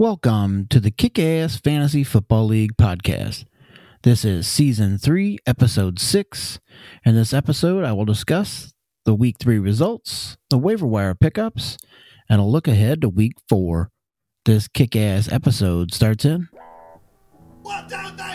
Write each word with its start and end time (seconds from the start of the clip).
Welcome 0.00 0.66
to 0.68 0.80
the 0.80 0.90
Kick 0.90 1.18
Ass 1.18 1.58
Fantasy 1.58 2.04
Football 2.04 2.46
League 2.46 2.78
podcast. 2.78 3.44
This 4.02 4.24
is 4.24 4.48
season 4.48 4.96
three, 4.96 5.36
episode 5.46 5.98
six. 5.98 6.58
In 7.04 7.16
this 7.16 7.34
episode, 7.34 7.84
I 7.84 7.92
will 7.92 8.06
discuss 8.06 8.72
the 9.04 9.14
week 9.14 9.36
three 9.38 9.58
results, 9.58 10.38
the 10.48 10.56
waiver 10.56 10.86
wire 10.86 11.14
pickups, 11.14 11.76
and 12.30 12.40
a 12.40 12.44
look 12.44 12.66
ahead 12.66 13.02
to 13.02 13.10
week 13.10 13.34
four. 13.46 13.90
This 14.46 14.68
kick 14.68 14.96
ass 14.96 15.30
episode 15.30 15.92
starts 15.92 16.24
in. 16.24 16.48
One, 17.60 17.86
two, 17.86 17.96
three, 18.16 18.29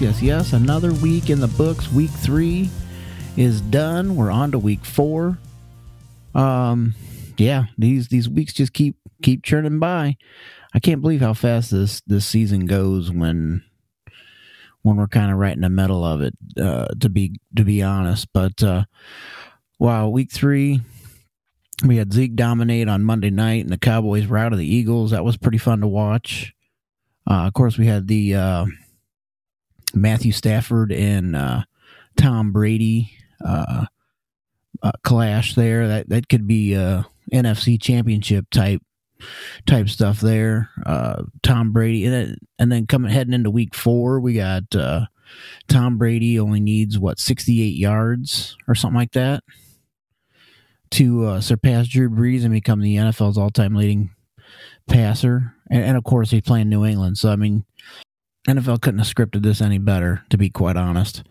yes, 0.00 0.22
yes. 0.22 0.52
Another 0.52 0.92
week 0.94 1.28
in 1.28 1.40
the 1.40 1.48
books. 1.48 1.92
Week 1.92 2.10
three 2.10 2.70
is 3.36 3.60
done. 3.60 4.16
We're 4.16 4.30
on 4.30 4.52
to 4.52 4.58
week 4.58 4.84
four. 4.84 5.38
Um, 6.34 6.94
yeah, 7.36 7.64
these 7.76 8.08
these 8.08 8.28
weeks 8.28 8.52
just 8.52 8.72
keep 8.72 8.96
keep 9.22 9.44
churning 9.44 9.78
by. 9.78 10.16
I 10.72 10.78
can't 10.78 11.02
believe 11.02 11.20
how 11.20 11.34
fast 11.34 11.70
this 11.70 12.00
this 12.06 12.24
season 12.24 12.66
goes 12.66 13.10
when 13.10 13.62
when 14.82 14.96
we're 14.96 15.06
kind 15.06 15.30
of 15.30 15.38
right 15.38 15.54
in 15.54 15.60
the 15.60 15.68
middle 15.68 16.04
of 16.04 16.22
it. 16.22 16.34
Uh, 16.58 16.86
to 17.00 17.08
be 17.08 17.38
to 17.56 17.64
be 17.64 17.82
honest, 17.82 18.28
but 18.32 18.62
uh, 18.62 18.84
wow, 19.78 20.08
week 20.08 20.32
three. 20.32 20.80
We 21.84 21.96
had 21.96 22.12
Zeke 22.12 22.36
dominate 22.36 22.88
on 22.88 23.04
Monday 23.04 23.30
night, 23.30 23.64
and 23.64 23.72
the 23.72 23.78
Cowboys 23.78 24.26
were 24.26 24.36
out 24.36 24.52
of 24.52 24.58
the 24.58 24.66
Eagles. 24.66 25.12
That 25.12 25.24
was 25.24 25.38
pretty 25.38 25.56
fun 25.56 25.80
to 25.80 25.86
watch. 25.86 26.52
Uh, 27.26 27.46
of 27.46 27.54
course, 27.54 27.78
we 27.78 27.86
had 27.86 28.06
the 28.06 28.34
uh, 28.34 28.66
Matthew 29.94 30.32
Stafford 30.32 30.92
and 30.92 31.34
uh, 31.36 31.62
Tom 32.16 32.52
Brady 32.52 33.12
uh, 33.44 33.86
uh, 34.82 34.92
clash 35.02 35.54
there. 35.54 35.88
That 35.88 36.08
that 36.08 36.28
could 36.28 36.46
be 36.46 36.76
uh, 36.76 37.02
NFC 37.32 37.80
Championship 37.80 38.46
type 38.50 38.82
type 39.66 39.88
stuff 39.88 40.20
there. 40.20 40.70
Uh, 40.84 41.24
Tom 41.42 41.72
Brady, 41.72 42.04
and 42.04 42.14
then, 42.14 42.36
and 42.58 42.72
then 42.72 42.86
coming 42.86 43.10
heading 43.10 43.34
into 43.34 43.50
Week 43.50 43.74
Four, 43.74 44.20
we 44.20 44.34
got 44.34 44.74
uh, 44.74 45.06
Tom 45.68 45.98
Brady 45.98 46.38
only 46.38 46.60
needs 46.60 46.98
what 46.98 47.18
sixty 47.18 47.62
eight 47.62 47.76
yards 47.76 48.56
or 48.68 48.74
something 48.74 48.98
like 48.98 49.12
that 49.12 49.42
to 50.92 51.24
uh, 51.24 51.40
surpass 51.40 51.86
Drew 51.86 52.10
Brees 52.10 52.42
and 52.42 52.52
become 52.52 52.80
the 52.80 52.96
NFL's 52.96 53.38
all 53.38 53.50
time 53.50 53.74
leading 53.74 54.10
passer. 54.88 55.54
And, 55.70 55.84
and 55.84 55.96
of 55.96 56.02
course, 56.02 56.30
he's 56.30 56.42
playing 56.42 56.68
New 56.68 56.84
England, 56.84 57.18
so 57.18 57.30
I 57.30 57.36
mean. 57.36 57.64
NFL 58.48 58.80
couldn't 58.80 58.98
have 58.98 59.08
scripted 59.08 59.42
this 59.42 59.60
any 59.60 59.78
better, 59.78 60.24
to 60.30 60.38
be 60.38 60.50
quite 60.50 60.76
honest. 60.76 61.22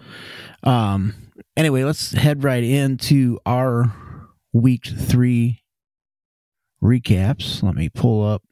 Um, 0.64 1.32
anyway, 1.58 1.84
let's 1.84 2.12
head 2.12 2.44
right 2.44 2.64
into 2.64 3.40
our 3.46 3.94
week 4.54 4.86
three 4.86 5.64
recaps. 6.84 7.64
Let 7.64 7.76
me 7.76 7.90
pull 7.90 8.26
up 8.26 8.44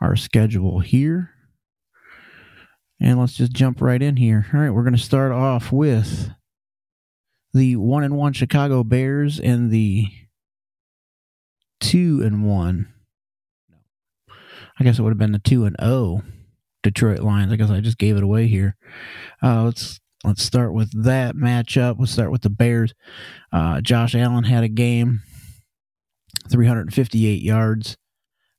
our 0.00 0.16
schedule 0.16 0.80
here. 0.80 1.30
And 2.98 3.18
let's 3.18 3.34
just 3.34 3.52
jump 3.52 3.80
right 3.80 4.00
in 4.00 4.16
here. 4.16 4.46
All 4.52 4.60
right, 4.60 4.70
we're 4.70 4.82
going 4.82 4.96
to 4.96 5.02
start 5.02 5.32
off 5.32 5.72
with 5.72 6.30
the 7.52 7.76
one 7.76 8.04
and 8.04 8.16
one 8.16 8.32
Chicago 8.32 8.84
Bears 8.84 9.40
and 9.40 9.70
the 9.70 10.06
two 11.80 12.22
and 12.22 12.44
one 12.44 12.92
I 14.80 14.84
guess 14.84 14.98
it 14.98 15.02
would 15.02 15.10
have 15.10 15.18
been 15.18 15.32
the 15.32 15.38
two 15.38 15.66
and 15.66 15.76
O 15.78 16.22
Detroit 16.82 17.20
Lions. 17.20 17.52
I 17.52 17.56
guess 17.56 17.70
I 17.70 17.80
just 17.80 17.98
gave 17.98 18.16
it 18.16 18.22
away 18.22 18.46
here. 18.46 18.76
Uh, 19.42 19.64
let's 19.64 20.00
let's 20.24 20.42
start 20.42 20.72
with 20.72 20.90
that 21.04 21.36
matchup. 21.36 21.96
Let's 21.98 22.12
start 22.12 22.30
with 22.30 22.40
the 22.40 22.50
Bears. 22.50 22.94
Uh, 23.52 23.82
Josh 23.82 24.14
Allen 24.14 24.44
had 24.44 24.64
a 24.64 24.68
game, 24.68 25.20
358 26.50 27.42
yards, 27.42 27.98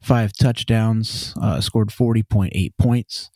five 0.04 0.32
touchdowns, 0.34 1.34
uh, 1.42 1.60
scored 1.60 1.90
40.8 1.90 2.72
points. 2.78 3.32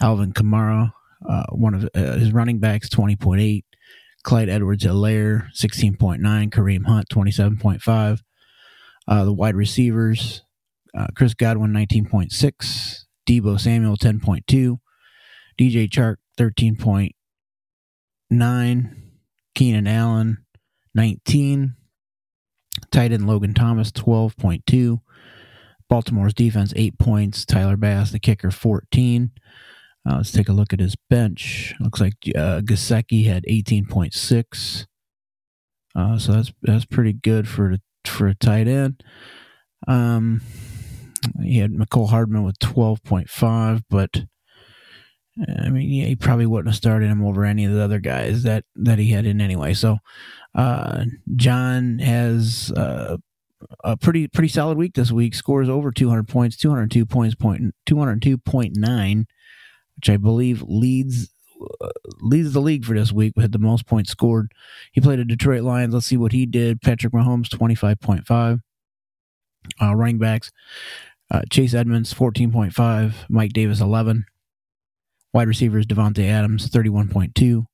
Alvin 0.00 0.32
Kamara, 0.32 0.92
uh, 1.28 1.44
one 1.50 1.74
of 1.74 1.88
uh, 1.94 2.18
his 2.18 2.32
running 2.32 2.60
backs, 2.60 2.88
20.8. 2.88 3.64
Clyde 4.24 4.48
Edwards 4.48 4.84
Helaire, 4.84 5.48
16.9. 5.54 6.20
Kareem 6.50 6.86
Hunt, 6.86 7.08
27.5. 7.08 8.20
Uh, 9.06 9.24
the 9.24 9.32
wide 9.32 9.54
receivers, 9.56 10.42
uh, 10.96 11.08
Chris 11.14 11.34
Godwin 11.34 11.72
19.6, 11.72 13.04
Deebo 13.28 13.60
Samuel 13.60 13.96
10.2, 13.96 14.78
DJ 15.58 15.88
Chark 15.88 16.16
13.9, 16.38 18.96
Keenan 19.54 19.86
Allen 19.86 20.38
19, 20.94 21.74
tight 22.90 23.12
end 23.12 23.26
Logan 23.26 23.54
Thomas 23.54 23.90
12.2, 23.92 25.00
Baltimore's 25.88 26.34
defense 26.34 26.72
8 26.76 26.98
points, 26.98 27.44
Tyler 27.44 27.76
Bass 27.76 28.10
the 28.10 28.18
kicker 28.18 28.50
14. 28.50 29.30
Uh, 30.08 30.16
let's 30.16 30.32
take 30.32 30.48
a 30.48 30.52
look 30.52 30.72
at 30.72 30.80
his 30.80 30.96
bench. 31.10 31.74
Looks 31.80 32.00
like 32.00 32.14
uh, 32.34 32.60
Gesicki 32.60 33.26
had 33.26 33.44
18.6. 33.44 34.86
Uh, 35.94 36.18
so 36.18 36.32
that's 36.32 36.52
that's 36.62 36.84
pretty 36.84 37.12
good 37.12 37.48
for 37.48 37.76
for 38.06 38.28
a 38.28 38.34
tight 38.34 38.68
end. 38.68 39.02
Um, 39.86 40.40
he 41.42 41.58
had 41.58 41.72
Mecole 41.72 42.10
Hardman 42.10 42.44
with 42.44 42.58
12.5, 42.58 43.82
but 43.88 44.24
I 45.64 45.68
mean, 45.70 45.88
yeah, 45.88 46.06
he 46.06 46.16
probably 46.16 46.46
wouldn't 46.46 46.68
have 46.68 46.76
started 46.76 47.10
him 47.10 47.24
over 47.24 47.44
any 47.44 47.64
of 47.64 47.72
the 47.72 47.82
other 47.82 48.00
guys 48.00 48.42
that, 48.42 48.64
that 48.74 48.98
he 48.98 49.10
had 49.12 49.24
in 49.24 49.40
anyway. 49.40 49.74
So, 49.74 49.98
uh, 50.54 51.04
John 51.36 52.00
has 52.00 52.72
uh, 52.72 53.18
a 53.84 53.96
pretty 53.96 54.28
pretty 54.28 54.48
solid 54.48 54.78
week 54.78 54.94
this 54.94 55.12
week. 55.12 55.34
Scores 55.34 55.68
over 55.68 55.90
200 55.90 56.26
points, 56.26 56.56
202 56.56 57.06
points, 57.06 57.34
point 57.34 57.74
202.9, 57.88 59.26
which 59.96 60.10
I 60.10 60.16
believe 60.16 60.62
leads 60.62 61.32
uh, 61.80 61.88
leads 62.20 62.52
the 62.52 62.60
league 62.60 62.84
for 62.84 62.94
this 62.94 63.12
week. 63.12 63.34
Had 63.38 63.52
the 63.52 63.58
most 63.58 63.86
points 63.86 64.10
scored. 64.10 64.52
He 64.92 65.00
played 65.00 65.18
a 65.18 65.24
Detroit 65.24 65.62
Lions. 65.62 65.94
Let's 65.94 66.06
see 66.06 66.16
what 66.16 66.32
he 66.32 66.46
did. 66.46 66.80
Patrick 66.80 67.12
Mahomes 67.12 67.48
25.5. 67.48 68.60
Uh, 69.80 69.94
running 69.94 70.18
backs 70.18 70.50
uh, 71.30 71.42
Chase 71.50 71.74
Edmonds, 71.74 72.12
14.5. 72.14 73.14
Mike 73.28 73.52
Davis, 73.52 73.80
11. 73.80 74.24
Wide 75.32 75.48
receivers, 75.48 75.86
Davante 75.86 76.26
Adams, 76.26 76.70
31.2. 76.70 77.66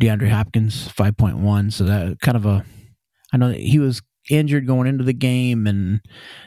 DeAndre 0.00 0.28
Hopkins, 0.28 0.88
5.1. 0.88 1.72
So 1.72 1.84
that 1.84 2.20
kind 2.20 2.36
of 2.36 2.46
a. 2.46 2.64
I 3.32 3.38
know 3.38 3.50
he 3.50 3.78
was 3.78 4.02
injured 4.30 4.66
going 4.66 4.86
into 4.86 5.04
the 5.04 5.14
game, 5.14 5.66
and 5.66 6.00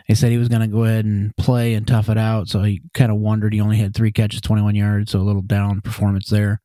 they 0.08 0.14
said 0.14 0.32
he 0.32 0.38
was 0.38 0.50
going 0.50 0.62
to 0.62 0.68
go 0.68 0.84
ahead 0.84 1.06
and 1.06 1.36
play 1.38 1.74
and 1.74 1.88
tough 1.88 2.10
it 2.10 2.18
out. 2.18 2.48
So 2.48 2.62
he 2.62 2.82
kind 2.94 3.12
of 3.12 3.18
wondered. 3.18 3.54
He 3.54 3.62
only 3.62 3.78
had 3.78 3.96
three 3.96 4.12
catches, 4.12 4.42
21 4.42 4.76
yards, 4.76 5.12
so 5.12 5.20
a 5.20 5.22
little 5.22 5.42
down 5.42 5.82
performance 5.82 6.30
there. 6.30 6.62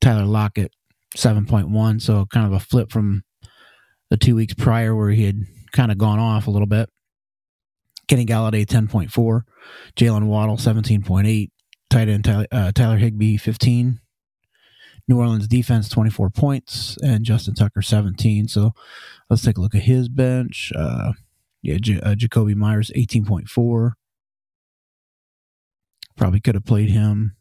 Tyler 0.00 0.24
Lockett, 0.24 0.72
7.1. 1.16 2.00
So 2.00 2.26
kind 2.26 2.46
of 2.46 2.52
a 2.52 2.60
flip 2.60 2.90
from 2.90 3.24
the 4.08 4.16
two 4.16 4.36
weeks 4.36 4.54
prior 4.54 4.94
where 4.94 5.10
he 5.10 5.24
had 5.24 5.40
kind 5.72 5.92
of 5.92 5.98
gone 5.98 6.18
off 6.18 6.46
a 6.46 6.50
little 6.50 6.66
bit. 6.66 6.88
Kenny 8.08 8.26
Golladay 8.26 8.66
10.4, 8.66 9.42
Jaylen 9.96 10.26
Waddle 10.26 10.56
17.8, 10.56 11.50
tight 11.90 12.08
end 12.08 12.24
Tyler, 12.24 12.46
uh, 12.52 12.72
Tyler 12.72 12.96
Higbee 12.98 13.36
15, 13.36 14.00
New 15.08 15.18
Orleans 15.18 15.48
defense 15.48 15.88
24 15.88 16.30
points, 16.30 16.96
and 17.02 17.24
Justin 17.24 17.54
Tucker 17.54 17.82
17. 17.82 18.48
So 18.48 18.72
let's 19.28 19.42
take 19.42 19.58
a 19.58 19.60
look 19.60 19.74
at 19.74 19.82
his 19.82 20.08
bench. 20.08 20.72
Uh, 20.76 21.12
yeah, 21.62 21.78
J- 21.80 22.00
uh, 22.00 22.14
Jakobi 22.14 22.54
Meyers 22.54 22.90
18.4. 22.96 23.92
Probably 26.16 26.40
could 26.40 26.54
have 26.54 26.64
played 26.64 26.90
him 26.90 27.36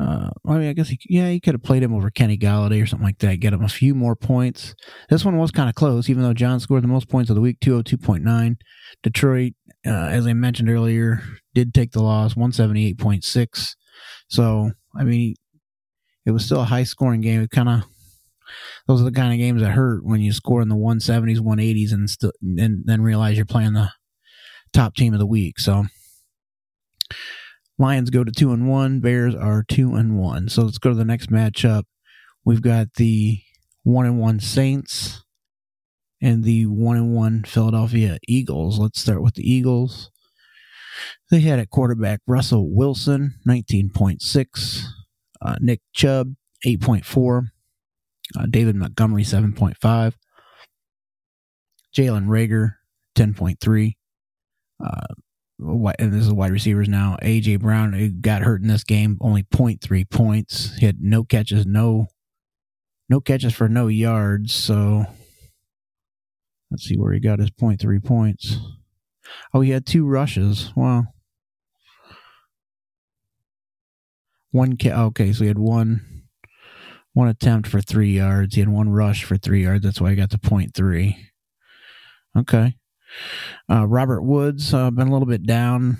Uh, 0.00 0.30
I 0.46 0.56
mean, 0.56 0.68
I 0.68 0.72
guess 0.72 0.88
he, 0.88 0.98
yeah, 1.08 1.28
he 1.28 1.38
could 1.38 1.54
have 1.54 1.62
played 1.62 1.82
him 1.82 1.94
over 1.94 2.10
Kenny 2.10 2.38
Golladay 2.38 2.82
or 2.82 2.86
something 2.86 3.06
like 3.06 3.18
that, 3.18 3.40
get 3.40 3.52
him 3.52 3.62
a 3.62 3.68
few 3.68 3.94
more 3.94 4.16
points. 4.16 4.74
This 5.10 5.24
one 5.24 5.36
was 5.36 5.50
kind 5.50 5.68
of 5.68 5.74
close, 5.74 6.08
even 6.08 6.22
though 6.22 6.32
John 6.32 6.60
scored 6.60 6.82
the 6.82 6.88
most 6.88 7.08
points 7.08 7.28
of 7.28 7.36
the 7.36 7.42
week, 7.42 7.60
202.9. 7.60 8.56
Detroit, 9.02 9.52
uh, 9.86 9.90
as 9.90 10.26
I 10.26 10.32
mentioned 10.32 10.70
earlier, 10.70 11.22
did 11.54 11.74
take 11.74 11.92
the 11.92 12.02
loss, 12.02 12.34
178.6. 12.34 13.74
So, 14.28 14.70
I 14.98 15.04
mean, 15.04 15.34
it 16.24 16.30
was 16.30 16.44
still 16.44 16.60
a 16.60 16.64
high 16.64 16.84
scoring 16.84 17.20
game. 17.20 17.42
It 17.42 17.50
kind 17.50 17.68
of, 17.68 17.82
those 18.86 19.02
are 19.02 19.04
the 19.04 19.12
kind 19.12 19.32
of 19.32 19.38
games 19.38 19.60
that 19.60 19.72
hurt 19.72 20.04
when 20.06 20.22
you 20.22 20.32
score 20.32 20.62
in 20.62 20.70
the 20.70 20.74
170s, 20.74 21.38
180s, 21.38 21.92
and, 21.92 22.08
still, 22.08 22.32
and 22.40 22.82
then 22.86 23.02
realize 23.02 23.36
you're 23.36 23.44
playing 23.44 23.74
the 23.74 23.90
top 24.72 24.94
team 24.94 25.12
of 25.12 25.18
the 25.18 25.26
week. 25.26 25.58
So, 25.58 25.84
Lions 27.78 28.10
go 28.10 28.22
to 28.24 28.32
two 28.32 28.52
and 28.52 28.68
one. 28.68 29.00
Bears 29.00 29.34
are 29.34 29.64
two 29.66 29.94
and 29.94 30.18
one. 30.18 30.48
So 30.48 30.62
let's 30.62 30.78
go 30.78 30.90
to 30.90 30.94
the 30.96 31.04
next 31.04 31.30
matchup. 31.30 31.84
We've 32.44 32.62
got 32.62 32.94
the 32.94 33.40
one 33.82 34.06
and 34.06 34.18
one 34.18 34.40
Saints 34.40 35.24
and 36.20 36.44
the 36.44 36.66
one 36.66 36.96
and 36.96 37.14
one 37.14 37.44
Philadelphia 37.44 38.18
Eagles. 38.28 38.78
Let's 38.78 39.00
start 39.00 39.22
with 39.22 39.34
the 39.34 39.50
Eagles. 39.50 40.10
They 41.30 41.40
had 41.40 41.58
at 41.58 41.70
quarterback 41.70 42.20
Russell 42.26 42.72
Wilson, 42.72 43.34
19.6. 43.46 44.84
Uh, 45.40 45.56
Nick 45.60 45.80
Chubb, 45.92 46.34
8.4. 46.64 47.48
Uh, 48.38 48.46
David 48.48 48.76
Montgomery, 48.76 49.24
7.5. 49.24 50.12
Jalen 51.96 52.26
Reagor, 52.26 52.74
10.3. 53.16 53.94
Uh, 54.82 55.14
and 55.58 56.12
this 56.12 56.26
is 56.26 56.32
wide 56.32 56.50
receivers 56.50 56.88
now. 56.88 57.16
AJ 57.22 57.60
Brown 57.60 58.18
got 58.20 58.42
hurt 58.42 58.62
in 58.62 58.68
this 58.68 58.84
game, 58.84 59.18
only 59.20 59.42
0.3 59.44 60.08
points. 60.10 60.76
He 60.76 60.86
had 60.86 61.00
no 61.00 61.24
catches, 61.24 61.66
no 61.66 62.08
no 63.08 63.20
catches 63.20 63.52
for 63.52 63.68
no 63.68 63.88
yards. 63.88 64.54
So 64.54 65.04
let's 66.70 66.84
see 66.84 66.96
where 66.96 67.12
he 67.12 67.20
got 67.20 67.38
his 67.38 67.50
0.3 67.50 68.04
points. 68.04 68.56
Oh, 69.52 69.60
he 69.60 69.70
had 69.70 69.86
two 69.86 70.06
rushes. 70.06 70.72
Wow. 70.74 71.04
One 74.50 74.76
ca- 74.76 75.04
okay, 75.06 75.32
so 75.32 75.44
he 75.44 75.48
had 75.48 75.58
one 75.58 76.22
one 77.14 77.28
attempt 77.28 77.68
for 77.68 77.80
three 77.80 78.12
yards. 78.12 78.54
He 78.54 78.60
had 78.60 78.68
one 78.68 78.88
rush 78.88 79.24
for 79.24 79.36
three 79.36 79.64
yards. 79.64 79.84
That's 79.84 80.00
why 80.00 80.10
he 80.10 80.16
got 80.16 80.30
the 80.30 80.38
point 80.38 80.74
three. 80.74 81.28
Okay. 82.36 82.76
Uh, 83.70 83.86
Robert 83.86 84.22
Woods 84.22 84.72
uh, 84.72 84.90
been 84.90 85.08
a 85.08 85.12
little 85.12 85.26
bit 85.26 85.44
down 85.44 85.98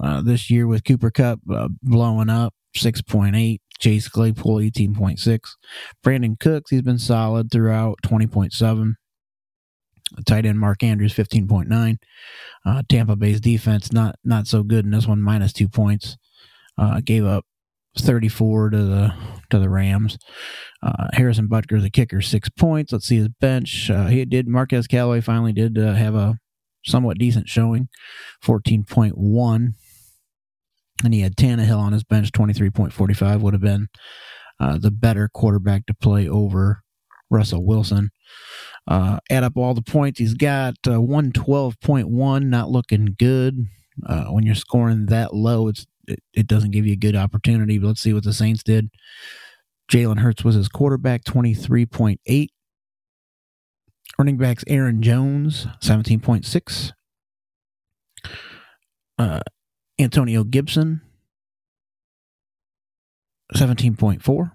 uh, 0.00 0.22
this 0.22 0.50
year 0.50 0.66
with 0.66 0.84
Cooper 0.84 1.10
Kupp 1.10 1.40
uh, 1.52 1.68
blowing 1.82 2.30
up, 2.30 2.54
six 2.74 3.02
point 3.02 3.36
eight. 3.36 3.60
Chase 3.78 4.08
Claypool, 4.08 4.60
eighteen 4.60 4.94
point 4.94 5.18
six. 5.18 5.56
Brandin 6.04 6.38
Cooks, 6.38 6.70
he's 6.70 6.82
been 6.82 6.98
solid 6.98 7.50
throughout, 7.50 7.98
twenty 8.02 8.26
point 8.26 8.52
seven. 8.52 8.96
Tight 10.26 10.46
end 10.46 10.60
Mark 10.60 10.82
Andrews, 10.82 11.12
fifteen 11.12 11.48
point 11.48 11.68
nine. 11.68 11.98
Uh, 12.64 12.82
Tampa 12.88 13.16
Bay's 13.16 13.40
defense 13.40 13.92
not 13.92 14.16
not 14.24 14.46
so 14.46 14.62
good 14.62 14.84
in 14.84 14.92
this 14.92 15.06
one, 15.06 15.20
minus 15.20 15.52
two 15.52 15.68
points. 15.68 16.16
Uh, 16.78 17.00
gave 17.04 17.24
up 17.24 17.44
34 17.98 18.70
to 18.70 18.76
the 18.78 19.14
to 19.50 19.58
the 19.58 19.68
Rams. 19.68 20.18
Uh, 20.82 21.08
Harrison 21.12 21.48
Butker, 21.48 21.80
the 21.80 21.90
kicker, 21.90 22.20
six 22.20 22.48
points. 22.48 22.92
Let's 22.92 23.06
see 23.06 23.18
his 23.18 23.28
bench. 23.28 23.90
Uh, 23.90 24.06
he 24.06 24.24
did. 24.24 24.48
Marquez 24.48 24.86
Callaway 24.86 25.20
finally 25.20 25.52
did 25.52 25.78
uh, 25.78 25.92
have 25.94 26.14
a 26.14 26.38
somewhat 26.84 27.18
decent 27.18 27.48
showing, 27.48 27.88
14.1. 28.44 29.74
And 31.04 31.14
he 31.14 31.20
had 31.20 31.36
Tannehill 31.36 31.78
on 31.78 31.92
his 31.92 32.04
bench, 32.04 32.30
23.45 32.32 33.40
would 33.40 33.54
have 33.54 33.60
been 33.60 33.88
uh, 34.60 34.78
the 34.78 34.90
better 34.90 35.28
quarterback 35.32 35.86
to 35.86 35.94
play 35.94 36.28
over 36.28 36.82
Russell 37.30 37.64
Wilson. 37.64 38.10
Uh, 38.86 39.18
add 39.30 39.44
up 39.44 39.56
all 39.56 39.74
the 39.74 39.82
points 39.82 40.18
he's 40.18 40.34
got, 40.34 40.74
uh, 40.86 40.90
112.1, 40.90 42.44
not 42.44 42.70
looking 42.70 43.16
good. 43.18 43.66
Uh, 44.06 44.24
when 44.26 44.44
you're 44.44 44.54
scoring 44.54 45.06
that 45.06 45.34
low, 45.34 45.68
it's 45.68 45.86
it, 46.08 46.20
it 46.34 46.46
doesn't 46.46 46.72
give 46.72 46.86
you 46.86 46.94
a 46.94 46.96
good 46.96 47.16
opportunity. 47.16 47.78
But 47.78 47.88
let's 47.88 48.00
see 48.00 48.12
what 48.12 48.24
the 48.24 48.32
Saints 48.32 48.62
did. 48.62 48.90
Jalen 49.90 50.20
Hurts 50.20 50.44
was 50.44 50.54
his 50.54 50.68
quarterback, 50.68 51.24
23.8. 51.24 52.48
Running 54.18 54.36
backs 54.36 54.64
Aaron 54.66 55.02
Jones, 55.02 55.66
17.6. 55.80 56.92
Uh, 59.18 59.40
Antonio 59.98 60.44
Gibson, 60.44 61.00
17.4. 63.54 64.52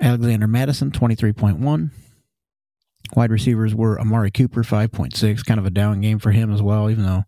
Alexander 0.00 0.46
Mattison, 0.46 0.90
23.1. 0.90 1.90
Wide 3.14 3.30
receivers 3.30 3.74
were 3.74 4.00
Amari 4.00 4.30
Cooper, 4.30 4.62
5.6. 4.62 5.44
Kind 5.44 5.60
of 5.60 5.66
a 5.66 5.70
down 5.70 6.00
game 6.00 6.18
for 6.18 6.32
him 6.32 6.52
as 6.52 6.62
well, 6.62 6.90
even 6.90 7.04
though 7.04 7.24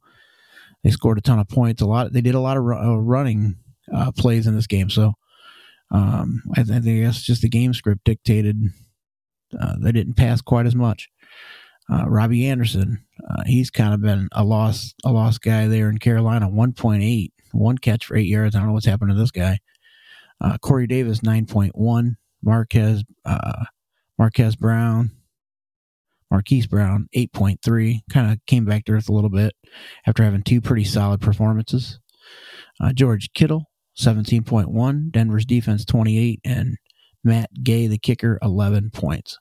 they 0.83 0.91
scored 0.91 1.19
a 1.19 1.23
ton 1.23 1.39
of 1.39 1.49
points. 1.49 1.83
A 1.83 1.87
lot. 1.87 2.13
They 2.13 2.21
did 2.21 2.35
a 2.35 2.41
lot 2.41 2.57
of 2.57 2.65
uh, 2.65 2.99
running 2.99 3.57
uh, 3.95 4.13
plays 4.13 4.47
in 4.47 4.55
this 4.55 4.67
game. 4.67 4.91
So 4.91 5.15
um, 5.91 6.43
I, 6.57 6.61
I 6.61 6.65
think 6.65 7.05
that's 7.05 7.23
just 7.23 7.43
the 7.43 7.49
game 7.49 7.73
script 7.73 8.05
dictated 8.05 8.57
uh, 9.59 9.75
they 9.81 9.93
didn't 9.93 10.15
pass 10.15 10.41
quite 10.41 10.67
as 10.67 10.75
much. 10.75 11.09
Uh, 11.91 12.05
Robbie 12.07 12.47
Anderson, 12.47 13.05
uh, 13.29 13.45
he's 13.47 13.71
kind 13.71 13.95
of 13.95 14.03
been 14.03 14.29
a 14.33 14.45
lost 14.45 14.95
a 15.05 15.11
lost 15.11 15.41
guy 15.41 15.69
there 15.69 15.89
in 15.89 15.99
Carolina. 15.99 16.49
1.8, 16.49 17.33
one 17.53 17.79
catch 17.79 18.05
for 18.05 18.17
eight 18.17 18.27
yards. 18.27 18.55
I 18.55 18.59
don't 18.59 18.69
know 18.69 18.75
what's 18.75 18.87
happened 18.87 19.11
to 19.11 19.17
this 19.17 19.31
guy. 19.31 19.59
Uh, 20.41 20.59
Corey 20.59 20.87
Davis 20.87 21.21
9.1, 21.21 22.17
Marquez 22.43 23.05
uh, 23.25 23.65
Marquez 24.19 24.55
Brown, 24.57 25.13
Marquise 26.31 26.67
Brown 26.67 27.09
8.3. 27.17 28.01
Kind 28.11 28.33
of 28.33 28.39
came 28.47 28.67
back 28.67 28.85
to 28.85 28.93
earth 28.93 29.09
a 29.09 29.15
little 29.15 29.31
bit 29.31 29.55
after 30.07 30.23
having 30.23 30.43
two 30.43 30.61
pretty 30.61 30.85
solid 30.85 31.21
performances. 31.21 31.99
George 32.95 33.33
Kittle 33.35 33.65
17.1, 33.99 35.11
Denver's 35.11 35.45
defense 35.45 35.85
28, 35.85 36.41
and 36.45 36.77
Matt 37.29 37.51
Gay, 37.63 37.87
the 37.87 37.99
kicker, 37.99 38.39
11 38.43 38.91
points. 38.91 39.39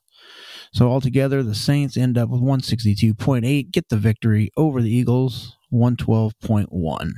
So 0.73 0.89
altogether, 0.89 1.41
the 1.41 1.55
Saints 1.55 1.97
end 1.97 2.17
up 2.17 2.29
with 2.29 2.41
162.8, 2.41 3.71
get 3.71 3.89
the 3.89 3.97
victory 3.97 4.51
over 4.57 4.81
the 4.81 4.91
Eagles, 4.91 5.55
112.1. 5.73 7.11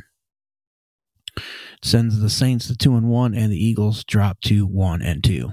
Sends 1.81 2.19
the 2.19 2.30
Saints 2.30 2.68
to 2.68 2.77
2 2.77 2.95
and 2.95 3.10
1, 3.10 3.33
and 3.33 3.51
the 3.51 3.63
Eagles 3.63 4.04
drop 4.04 4.39
to 4.42 4.66
1 4.68 5.01
and 5.01 5.24
2. 5.24 5.51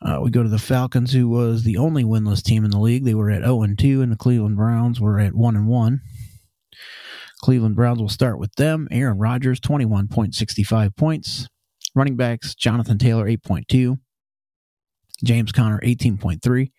Uh, 0.00 0.20
we 0.22 0.30
go 0.30 0.42
to 0.42 0.48
the 0.48 0.58
Falcons, 0.58 1.12
who 1.12 1.28
was 1.28 1.64
the 1.64 1.76
only 1.76 2.04
winless 2.04 2.42
team 2.42 2.64
in 2.64 2.70
the 2.70 2.78
league. 2.78 3.04
They 3.04 3.14
were 3.14 3.30
at 3.30 3.42
0 3.42 3.62
and 3.62 3.78
2, 3.78 4.00
and 4.00 4.12
the 4.12 4.16
Cleveland 4.16 4.56
Browns 4.56 5.00
were 5.00 5.18
at 5.18 5.34
1 5.34 5.56
and 5.56 5.66
1. 5.66 6.00
Cleveland 7.40 7.76
Browns 7.76 8.00
will 8.00 8.08
start 8.08 8.38
with 8.38 8.54
them. 8.54 8.88
Aaron 8.90 9.18
Rodgers, 9.18 9.60
21.65 9.60 10.96
points. 10.96 11.48
Running 11.94 12.16
backs, 12.16 12.54
Jonathan 12.54 12.98
Taylor, 12.98 13.26
8.2. 13.26 13.98
James 15.24 15.52
Conner, 15.52 15.80
18.3. 15.82 16.70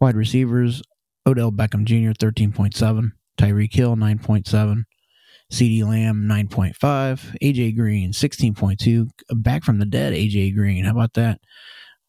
Wide 0.00 0.16
receivers, 0.16 0.82
Odell 1.26 1.52
Beckham 1.52 1.84
Jr., 1.84 2.12
13.7. 2.12 3.12
Tyreek 3.38 3.74
Hill, 3.74 3.96
9.7. 3.96 4.84
CeeDee 5.52 5.84
Lamb, 5.84 6.26
9.5. 6.28 7.36
AJ 7.42 7.76
Green, 7.76 8.12
16.2. 8.12 9.08
Back 9.34 9.64
from 9.64 9.78
the 9.78 9.86
dead, 9.86 10.12
AJ 10.12 10.54
Green. 10.54 10.84
How 10.84 10.92
about 10.92 11.14
that? 11.14 11.40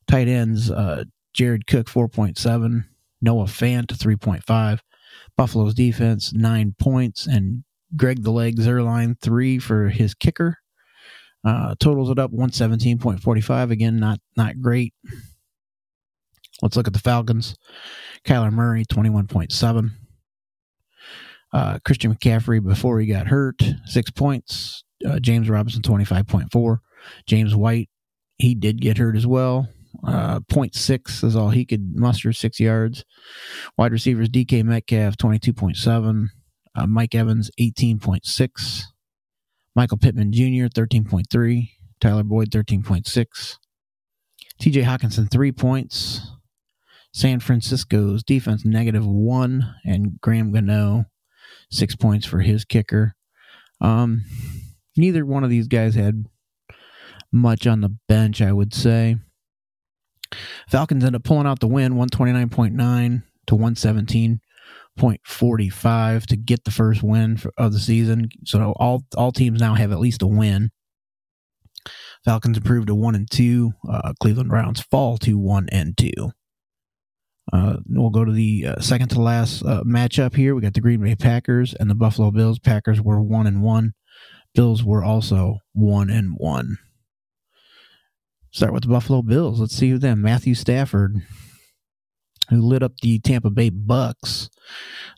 Tight 0.08 0.28
ends, 0.28 0.72
uh, 0.72 1.04
Jared 1.34 1.68
Cook, 1.68 1.88
4.7. 1.88 2.86
Noah 3.22 3.46
Fant, 3.46 3.88
3.5. 3.88 4.80
Buffalo's 5.36 5.74
defense, 5.74 6.34
9 6.34 6.76
points. 6.80 7.28
And 7.28 7.64
Greg 7.96 8.24
the 8.24 8.32
Leg 8.32 8.58
Zuerlein, 8.58 9.20
3 9.22 9.60
for 9.60 9.90
his 9.90 10.14
kicker. 10.14 10.58
Uh, 11.44 11.76
totals 11.80 12.10
it 12.10 12.20
up 12.20 12.32
117.45. 12.32 13.72
Again, 13.72 14.00
not 14.00 14.20
not 14.36 14.60
great. 14.60 14.94
Let's 16.62 16.76
look 16.76 16.88
at 16.88 16.94
the 16.94 17.00
Falcons. 17.00 17.56
Kyler 18.26 18.52
Murray, 18.52 18.86
21.7. 18.86 19.92
Uh, 21.54 21.80
Christian 21.86 22.14
McCaffrey, 22.14 22.64
before 22.64 23.00
he 23.00 23.08
got 23.08 23.28
hurt, 23.28 23.62
six 23.86 24.12
points. 24.12 24.84
Uh, 25.08 25.20
James 25.20 25.50
Robinson, 25.50 25.82
25.4. 25.82 26.80
James 27.26 27.56
White, 27.56 27.90
he 28.38 28.56
did 28.56 28.82
get 28.82 28.98
hurt 28.98 29.16
as 29.16 29.28
well. 29.28 29.70
Uh, 30.06 30.40
0.6 30.52 31.24
is 31.24 31.36
all 31.36 31.50
he 31.50 31.66
could 31.66 31.96
muster, 31.96 32.34
six 32.34 32.60
yards. 32.60 33.06
Wide 33.78 33.92
receivers, 33.92 34.30
DK 34.30 34.64
Metcalf, 34.64 35.18
22.7. 35.18 36.28
Uh, 36.76 36.88
Mike 36.88 37.16
Evans, 37.16 37.50
18.6. 37.60 38.84
Michael 39.76 39.98
Pittman 39.98 40.32
Jr., 40.32 40.66
13.3. 40.66 41.70
Tyler 42.00 42.24
Boyd, 42.24 42.52
13.6. 42.52 43.58
TJ 44.62 44.84
Hockenson, 44.84 45.30
three 45.30 45.52
points. 45.52 46.32
San 47.18 47.40
Francisco's 47.40 48.24
defense, 48.24 48.64
negative 48.64 49.04
one. 49.04 49.74
And 49.84 50.22
Graham 50.22 50.52
Gano, 50.52 51.06
six 51.72 51.96
points 51.96 52.28
for 52.28 52.42
his 52.42 52.64
kicker. 52.64 53.16
Um, 53.82 54.24
neither 54.96 55.26
one 55.26 55.44
of 55.44 55.50
these 55.50 55.68
guys 55.68 55.96
had 55.96 56.26
much 57.32 57.66
on 57.66 57.82
the 57.82 57.98
bench, 58.08 58.40
I 58.40 58.52
would 58.52 58.72
say. 58.72 59.16
Falcons 60.70 61.04
end 61.04 61.16
up 61.16 61.24
pulling 61.24 61.48
out 61.48 61.60
the 61.60 61.68
win, 61.68 61.96
129.9 61.96 63.24
to 63.48 63.56
117.45 63.56 66.26
to 66.28 66.38
get 66.38 66.66
the 66.66 66.72
first 66.72 67.02
win 67.02 67.38
for, 67.38 67.52
of 67.58 67.74
the 67.74 67.80
season. 67.80 68.30
So 68.46 68.76
all 68.78 69.06
all 69.16 69.32
teams 69.32 69.60
now 69.60 69.74
have 69.74 69.92
at 69.92 70.00
least 70.00 70.22
a 70.22 70.28
win. 70.28 70.70
Falcons 72.24 72.58
improved 72.58 72.90
to 72.90 72.96
one 72.96 73.16
and 73.16 73.28
two. 73.28 73.74
Uh, 73.90 74.14
Cleveland 74.22 74.50
Browns 74.50 74.82
fall 74.82 75.18
to 75.20 75.40
one 75.40 75.68
and 75.72 75.98
two. 75.98 76.34
Uh, 77.54 77.78
we'll 77.88 78.10
go 78.10 78.26
to 78.26 78.32
the 78.32 78.68
uh, 78.68 78.82
second 78.82 79.08
to 79.08 79.22
last 79.22 79.64
uh, 79.64 79.84
matchup 79.84 80.36
here. 80.36 80.54
We 80.54 80.62
got 80.62 80.74
the 80.74 80.82
Green 80.82 81.02
Bay 81.02 81.16
Packers 81.16 81.74
and 81.74 81.90
the 81.90 81.96
Buffalo 81.96 82.30
Bills. 82.30 82.60
Packers 82.60 83.02
were 83.02 83.22
one 83.22 83.48
and 83.48 83.62
one. 83.62 83.94
Bills 84.54 84.84
were 84.84 85.04
also 85.04 85.60
one 85.74 86.10
and 86.10 86.34
one. 86.38 86.78
Start 88.52 88.74
with 88.74 88.84
the 88.84 88.90
Buffalo 88.90 89.22
Bills. 89.22 89.60
Let's 89.60 89.76
see 89.76 89.90
who 89.90 89.98
them. 89.98 90.22
Matthew 90.22 90.56
Stafford, 90.56 91.22
who 92.50 92.60
lit 92.60 92.84
up 92.84 92.94
the 93.02 93.20
Tampa 93.20 93.50
Bay 93.50 93.70
Bucks, 93.70 94.50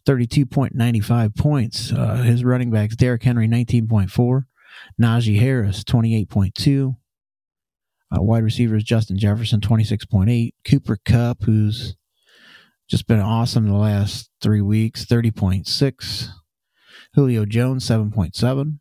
thirty-two 0.06 0.46
point 0.46 0.76
ninety-five 0.76 1.36
points. 1.36 1.92
Uh, 1.92 2.18
his 2.18 2.44
running 2.44 2.70
backs: 2.70 2.96
Derrick 2.96 3.24
Henry, 3.24 3.48
nineteen 3.48 3.88
point 3.88 4.12
four. 4.12 4.48
Najee 5.02 5.40
Harris, 5.40 5.84
twenty-eight 5.84 6.30
point 6.30 6.54
two. 6.54 6.98
Uh, 8.12 8.22
wide 8.22 8.44
receivers: 8.44 8.84
Justin 8.84 9.18
Jefferson, 9.18 9.62
twenty-six 9.62 10.06
point 10.06 10.30
eight. 10.30 10.56
Cooper 10.66 10.98
Kupp, 11.06 11.44
who's 11.44 11.96
just 12.89 13.05
been 13.05 13.19
awesome 13.19 13.67
the 13.67 13.75
last 13.75 14.31
three 14.41 14.62
weeks, 14.62 15.05
30.6. 15.05 16.29
Julio 17.13 17.46
Jones, 17.46 17.88
7.7. 17.88 18.79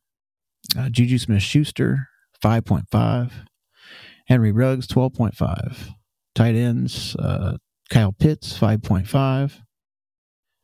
Uh, 0.77 0.89
Juju 0.89 1.19
Smith 1.19 1.43
Schuster, 1.43 2.09
5.5. 2.43 3.31
Henry 4.27 4.53
Ruggs, 4.53 4.87
12.5. 4.87 5.95
Tight 6.35 6.55
ends, 6.55 7.17
uh, 7.17 7.59
Kyle 7.91 8.13
Pitts, 8.13 8.59
5.5. 8.59 9.61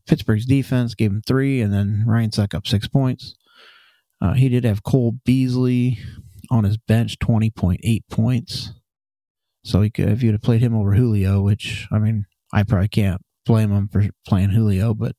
Pittsburgh's 0.07 0.47
defense 0.47 0.95
gave 0.95 1.11
him 1.11 1.23
three, 1.27 1.61
and 1.61 1.73
then 1.73 2.05
Ryan 2.07 2.31
Succop, 2.31 2.67
six 2.67 2.89
points. 2.89 3.35
Uh, 4.21 4.35
he 4.35 4.49
did 4.49 4.65
have 4.65 4.83
Cole 4.83 5.17
Beasley 5.25 5.99
on 6.51 6.65
his 6.65 6.77
bench, 6.77 7.19
20.8 7.19 8.03
points. 8.11 8.73
So 9.65 9.81
he 9.81 9.91
could, 9.91 10.09
if 10.11 10.23
you'd 10.23 10.33
have 10.33 10.43
played 10.43 10.61
him 10.61 10.75
over 10.75 10.93
Julio, 10.93 11.41
which, 11.41 11.89
I 11.91 11.99
mean, 11.99 12.27
I 12.53 12.63
probably 12.63 12.89
can't 12.89 13.21
blame 13.45 13.73
him 13.73 13.89
for 13.89 14.07
playing 14.27 14.51
Julio, 14.51 14.95
but 14.95 15.17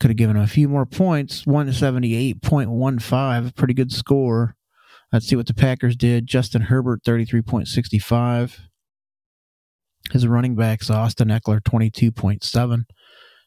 could 0.00 0.10
have 0.10 0.16
given 0.16 0.36
him 0.36 0.42
a 0.42 0.48
few 0.48 0.68
more 0.68 0.86
points. 0.86 1.44
178.15, 1.44 3.54
pretty 3.54 3.74
good 3.74 3.92
score. 3.92 4.56
Let's 5.12 5.26
see 5.26 5.36
what 5.36 5.46
the 5.46 5.54
Packers 5.54 5.94
did. 5.94 6.26
Justin 6.26 6.62
Herbert, 6.62 7.04
33.65. 7.04 8.58
His 10.10 10.26
running 10.26 10.56
backs, 10.56 10.90
Austin 10.90 11.28
Ekeler, 11.28 11.60
22.7. 11.60 12.84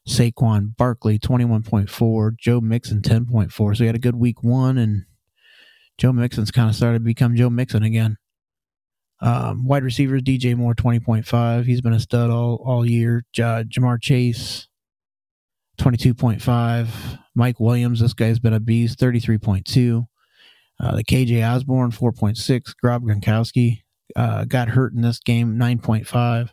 Saquon 0.07 0.77
Barkley, 0.77 1.19
21.4. 1.19 2.31
Joe 2.39 2.61
Mixon, 2.61 3.01
10.4. 3.01 3.51
So 3.51 3.83
he 3.83 3.87
had 3.87 3.95
a 3.95 3.99
good 3.99 4.15
week 4.15 4.41
one, 4.43 4.77
and 4.77 5.03
Joe 5.97 6.13
Mixon's 6.13 6.51
kind 6.51 6.69
of 6.69 6.75
started 6.75 6.99
to 6.99 7.03
become 7.03 7.35
Joe 7.35 7.49
Mixon 7.49 7.83
again. 7.83 8.15
Um, 9.22 9.65
wide 9.65 9.84
receivers, 9.84 10.22
DJ 10.22 10.55
Moore, 10.55 10.75
20.5. 10.75 11.65
He's 11.65 11.81
been 11.81 11.93
a 11.93 12.00
stud 12.00 12.29
all, 12.29 12.62
all 12.65 12.86
year. 12.86 13.24
J- 13.31 13.63
Ja'Marr 13.67 14.01
Chase, 14.01 14.67
22.5. 15.79 17.19
Mike 17.34 17.60
Williams, 17.60 18.00
this 18.00 18.13
guy's 18.13 18.39
been 18.39 18.53
a 18.53 18.60
beast, 18.60 19.00
33.2. 19.00 20.05
Uh, 20.79 20.95
the 20.95 21.03
KJ 21.03 21.48
Osborn, 21.48 21.91
4.6. 21.91 22.74
Rob 22.84 23.03
Gronkowski 23.03 23.84
uh, 24.15 24.45
got 24.45 24.69
hurt 24.69 24.93
in 24.93 25.01
this 25.01 25.19
game, 25.19 25.55
9.5. 25.55 26.50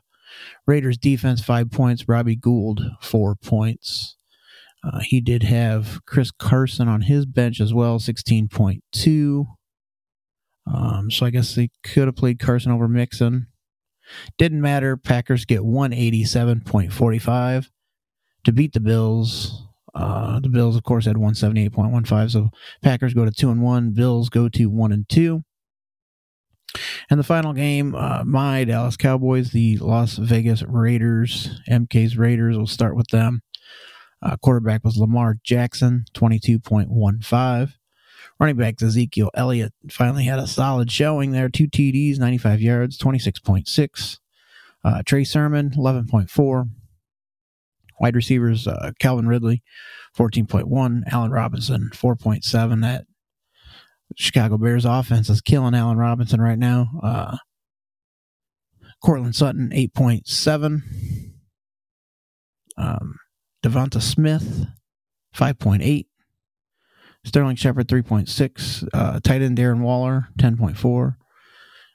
Raiders 0.67 0.97
defense, 0.97 1.43
5 1.43 1.71
points. 1.71 2.09
Robbie 2.09 2.37
Gould, 2.37 2.83
4 3.01 3.35
points. 3.37 4.17
Uh, 4.85 5.01
he 5.03 5.21
did 5.21 5.45
have 5.45 6.01
Chris 6.07 6.31
Carson 6.31 6.89
on 6.89 7.03
his 7.03 7.27
bench 7.27 7.61
as 7.61 7.73
well, 7.73 7.99
16.2. 7.99 9.47
Um, 10.67 11.11
so 11.11 11.27
I 11.27 11.31
guess 11.31 11.55
they 11.55 11.71
could 11.83 12.09
have 12.09 12.17
played 12.17 12.39
Carson 12.39 12.73
over 12.73 12.89
Mixon. 12.89 13.49
Didn't 14.39 14.61
matter. 14.61 14.97
Packers 14.97 15.45
get 15.45 15.61
187.45 15.61 17.69
to 18.45 18.53
beat 18.53 18.73
the 18.73 18.81
Bills. 18.81 19.67
Uh, 19.95 20.41
the 20.41 20.49
Bills, 20.49 20.77
of 20.77 20.83
course, 20.83 21.07
had 21.07 21.17
178.15. 21.17 22.31
So 22.31 22.51
Packers 22.83 23.15
go 23.15 23.25
to 23.25 23.31
2 23.31 23.51
and 23.51 23.63
1. 23.63 23.93
Bills 23.93 24.29
go 24.29 24.49
to 24.49 24.67
1 24.67 24.93
and 24.93 25.09
2. 25.09 25.43
And 27.11 27.21
the 27.21 27.25
final 27.25 27.53
game, 27.53 27.95
uh, 27.95 28.25
my 28.25 28.65
Dallas 28.65 28.97
Cowboys, 28.97 29.51
the 29.51 29.77
Las 29.79 30.17
Vegas 30.17 30.63
Raiders, 30.63 31.61
MK's 31.69 32.17
Raiders. 32.17 32.57
We'll 32.57 32.67
start 32.67 32.97
with 32.97 33.09
them. 33.09 33.43
Uh, 34.23 34.37
quarterback 34.37 34.85
was 34.85 34.97
Lamar 34.97 35.37
Jackson, 35.45 36.05
22.15. 36.15 37.73
Running 38.41 38.57
back 38.57 38.83
Ezekiel 38.83 39.31
Elliott 39.35 39.73
finally 39.91 40.25
had 40.25 40.39
a 40.39 40.47
solid 40.47 40.91
showing 40.91 41.33
there. 41.33 41.49
Two 41.49 41.69
TDs, 41.69 42.19
95 42.19 42.61
yards, 42.61 42.99
26.6. 42.99 44.19
Uh, 44.85 45.03
Trey 45.05 45.25
Sermon, 45.25 45.71
11.4. 45.71 46.69
Wide 48.01 48.17
receivers, 48.17 48.67
uh, 48.67 48.91
Calvin 48.99 49.29
Ridley, 49.29 49.63
14.1. 50.17 51.03
Allen 51.13 51.31
Robinson, 51.31 51.91
4.7. 51.93 52.81
That 52.83 53.05
Chicago 54.17 54.59
Bears 54.59 54.85
offense 54.85 55.31
is 55.31 55.41
killing 55.41 55.75
Allen 55.75 55.99
Robinson 55.99 56.41
right 56.41 56.59
now. 56.59 56.89
Uh, 57.03 57.37
Courtland 59.05 59.37
Sutton, 59.37 59.71
8.7. 59.71 60.83
Um, 62.77 63.17
Devonta 63.65 64.01
Smith, 64.01 64.67
5.8. 65.37 66.07
Sterling 67.25 67.57
Shepard 67.57 67.89
3.6. 67.89 68.89
Uh, 68.93 69.21
tight 69.21 69.43
end 69.43 69.57
Darren 69.57 69.81
Waller 69.81 70.29
10.4. 70.39 71.17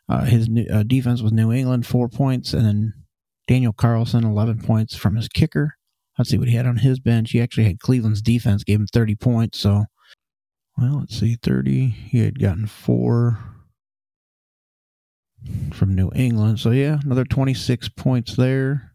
Uh, 0.10 0.24
his 0.24 0.48
new, 0.48 0.65
uh, 0.72 0.84
defense 0.84 1.22
was 1.22 1.34
New 1.34 1.51
England 1.51 1.86
four 1.86 2.07
points, 2.07 2.53
and 2.53 2.65
then 2.65 2.93
Daniel 3.48 3.74
Carlson 3.74 4.24
11 4.24 4.62
points 4.62 4.96
from 4.96 5.15
his 5.15 5.27
kicker. 5.27 5.75
Let's 6.17 6.29
see 6.29 6.38
what 6.38 6.48
he 6.48 6.55
had 6.55 6.65
on 6.65 6.77
his 6.77 7.00
bench. 7.00 7.31
He 7.31 7.41
actually 7.41 7.65
had 7.65 7.79
Cleveland's 7.79 8.22
defense 8.22 8.63
gave 8.63 8.79
him 8.79 8.88
30 8.88 9.15
points. 9.15 9.60
So, 9.60 9.86
well, 10.77 11.00
let's 11.00 11.19
see, 11.19 11.36
30. 11.41 11.88
He 11.88 12.19
had 12.19 12.39
gotten 12.39 12.65
four 12.65 13.39
from 15.74 15.96
New 15.96 16.10
England. 16.15 16.60
So 16.60 16.72
yeah, 16.72 17.00
another 17.03 17.25
26 17.25 17.89
points 17.89 18.36
there. 18.36 18.93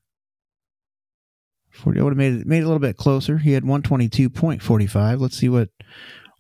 40 1.71 2.01
I 2.01 2.03
would 2.03 2.11
have 2.11 2.19
made 2.19 2.35
it 2.35 2.47
made 2.47 2.59
it 2.59 2.65
a 2.65 2.67
little 2.67 2.79
bit 2.79 2.97
closer. 2.97 3.39
He 3.39 3.53
had 3.53 3.65
122.45. 3.65 5.21
Let's 5.21 5.37
see 5.37 5.49
what 5.49 5.71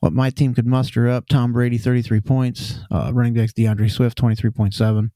what 0.02 0.12
my 0.12 0.30
team 0.30 0.52
could 0.52 0.66
muster 0.66 1.08
up. 1.08 1.28
Tom 1.28 1.52
Brady, 1.52 1.78
33 1.78 2.20
points. 2.20 2.80
Uh, 2.90 3.12
running 3.14 3.34
backs 3.34 3.52
D'Andre 3.52 3.86
Swift, 3.86 4.18
23.7. 4.18 5.10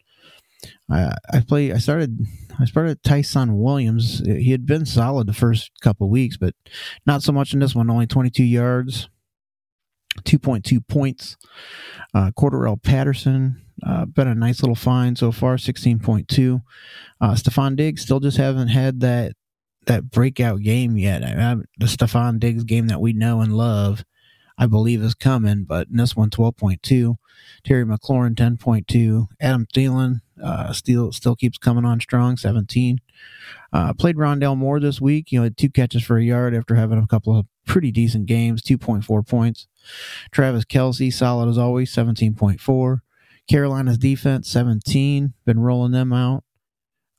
I 0.89 1.17
I 1.33 1.41
play. 1.41 1.73
I 1.73 1.79
started. 1.79 2.21
I 2.61 2.67
started 2.67 3.03
Ty'Son 3.03 3.59
Williams. 3.59 4.23
He 4.25 4.53
had 4.53 4.65
been 4.65 4.87
solid 4.87 5.27
the 5.27 5.35
first 5.35 5.73
couple 5.83 6.09
weeks, 6.09 6.37
but 6.37 6.55
not 7.05 7.25
so 7.25 7.33
much 7.33 7.53
in 7.53 7.59
this 7.59 7.75
one. 7.75 7.91
Only 7.91 8.07
22 8.07 8.45
yards, 8.45 9.11
2.2 10.23 10.87
points. 10.87 11.37
Uh, 12.15 12.31
Patterson, 12.85 13.61
uh, 13.85 14.05
been 14.07 14.29
a 14.29 14.35
nice 14.37 14.63
little 14.63 14.77
find 14.77 15.19
so 15.19 15.33
far, 15.33 15.57
16.2. 15.57 16.63
Uh, 17.21 17.33
Stefon 17.33 17.75
Diggs 17.75 18.03
still 18.03 18.21
just 18.21 18.37
haven't 18.37 18.69
had 18.69 19.01
that 19.01 19.33
that 19.87 20.11
breakout 20.13 20.61
game 20.61 20.97
yet. 20.97 21.25
I, 21.25 21.53
I, 21.53 21.57
the 21.79 21.87
Stefon 21.87 22.39
Diggs 22.39 22.63
game 22.63 22.87
that 22.87 23.01
we 23.01 23.13
know 23.13 23.41
and 23.41 23.53
love, 23.53 24.05
I 24.59 24.67
believe 24.67 25.03
is 25.03 25.15
coming, 25.15 25.65
but 25.65 25.89
in 25.89 25.97
this 25.97 26.17
one, 26.17 26.31
12.2. 26.31 27.17
Terry 27.65 27.85
McLaurin, 27.85 28.35
10.2. 28.35 29.27
Adam 29.41 29.67
Thielen 29.67 30.21
uh, 30.43 30.73
still 30.73 31.13
still 31.13 31.37
keeps 31.37 31.59
coming 31.59 31.85
on 31.85 32.01
strong, 32.01 32.37
17. 32.37 33.01
Uh, 33.73 33.93
played 33.93 34.17
Rondale 34.17 34.57
Moore 34.57 34.81
this 34.81 35.01
week. 35.01 35.31
You 35.31 35.41
know, 35.41 35.45
had 35.45 35.57
two 35.57 35.71
catches 35.71 36.03
for 36.05 36.17
a 36.17 36.25
yard 36.25 36.55
after 36.55 36.75
having 36.75 36.99
a 36.99 37.07
couple 37.07 37.37
of 37.37 37.47
pretty 37.67 37.91
decent 37.91 38.27
games, 38.27 38.63
2.4 38.63 39.27
points. 39.27 39.67
Travis 40.31 40.65
Kelce, 40.65 41.13
solid 41.13 41.49
as 41.49 41.59
always, 41.59 41.93
17.4. 41.93 43.01
Carolina's 43.49 43.99
defense, 43.99 44.49
17. 44.49 45.35
Been 45.45 45.61
rolling 45.61 45.93
them 45.93 46.13
out. 46.13 46.45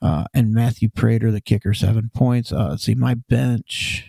Uh, 0.01 0.25
and 0.33 0.53
Matthew 0.53 0.89
Prater, 0.89 1.31
the 1.31 1.41
kicker, 1.41 1.73
seven 1.73 2.11
points. 2.13 2.51
Uh, 2.51 2.69
let's 2.71 2.83
see, 2.83 2.95
my 2.95 3.15
bench, 3.15 4.05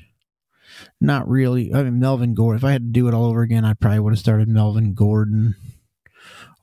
not 1.00 1.28
really. 1.28 1.72
I 1.74 1.82
mean, 1.82 1.98
Melvin 1.98 2.34
Gordon. 2.34 2.58
If 2.58 2.64
I 2.64 2.72
had 2.72 2.82
to 2.82 3.00
do 3.00 3.08
it 3.08 3.14
all 3.14 3.26
over 3.26 3.42
again, 3.42 3.64
I 3.64 3.74
probably 3.74 4.00
would 4.00 4.12
have 4.12 4.18
started 4.20 4.48
Melvin 4.48 4.94
Gordon 4.94 5.54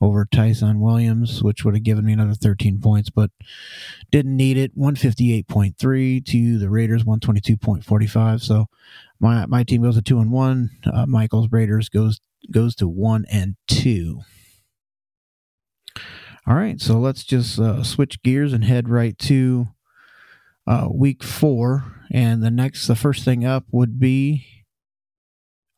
over 0.00 0.26
Ty'Son 0.26 0.80
Williams, 0.80 1.42
which 1.42 1.64
would 1.64 1.74
have 1.74 1.82
given 1.82 2.04
me 2.04 2.12
another 2.12 2.34
13 2.34 2.80
points, 2.80 3.10
but 3.10 3.30
didn't 4.10 4.36
need 4.36 4.56
it. 4.56 4.76
158.3 4.76 6.24
to 6.26 6.58
the 6.58 6.68
Raiders, 6.68 7.04
122.45. 7.04 8.40
So 8.42 8.66
my 9.18 9.46
my 9.46 9.64
team 9.64 9.82
goes 9.82 9.96
to 9.96 10.02
two 10.02 10.20
and 10.20 10.30
one. 10.30 10.70
Uh, 10.84 11.06
Michael's 11.06 11.50
Raiders 11.50 11.88
goes 11.88 12.20
goes 12.50 12.74
to 12.76 12.88
one 12.88 13.24
and 13.30 13.56
two. 13.66 14.20
All 16.46 16.54
right, 16.54 16.80
so 16.80 16.98
let's 16.98 17.24
just 17.24 17.58
uh, 17.58 17.82
switch 17.82 18.22
gears 18.22 18.52
and 18.52 18.64
head 18.64 18.88
right 18.88 19.18
to 19.20 19.68
uh, 20.66 20.88
week 20.92 21.24
four. 21.24 21.95
And 22.10 22.42
the 22.42 22.50
next, 22.50 22.86
the 22.86 22.96
first 22.96 23.24
thing 23.24 23.44
up 23.44 23.64
would 23.70 23.98
be 23.98 24.46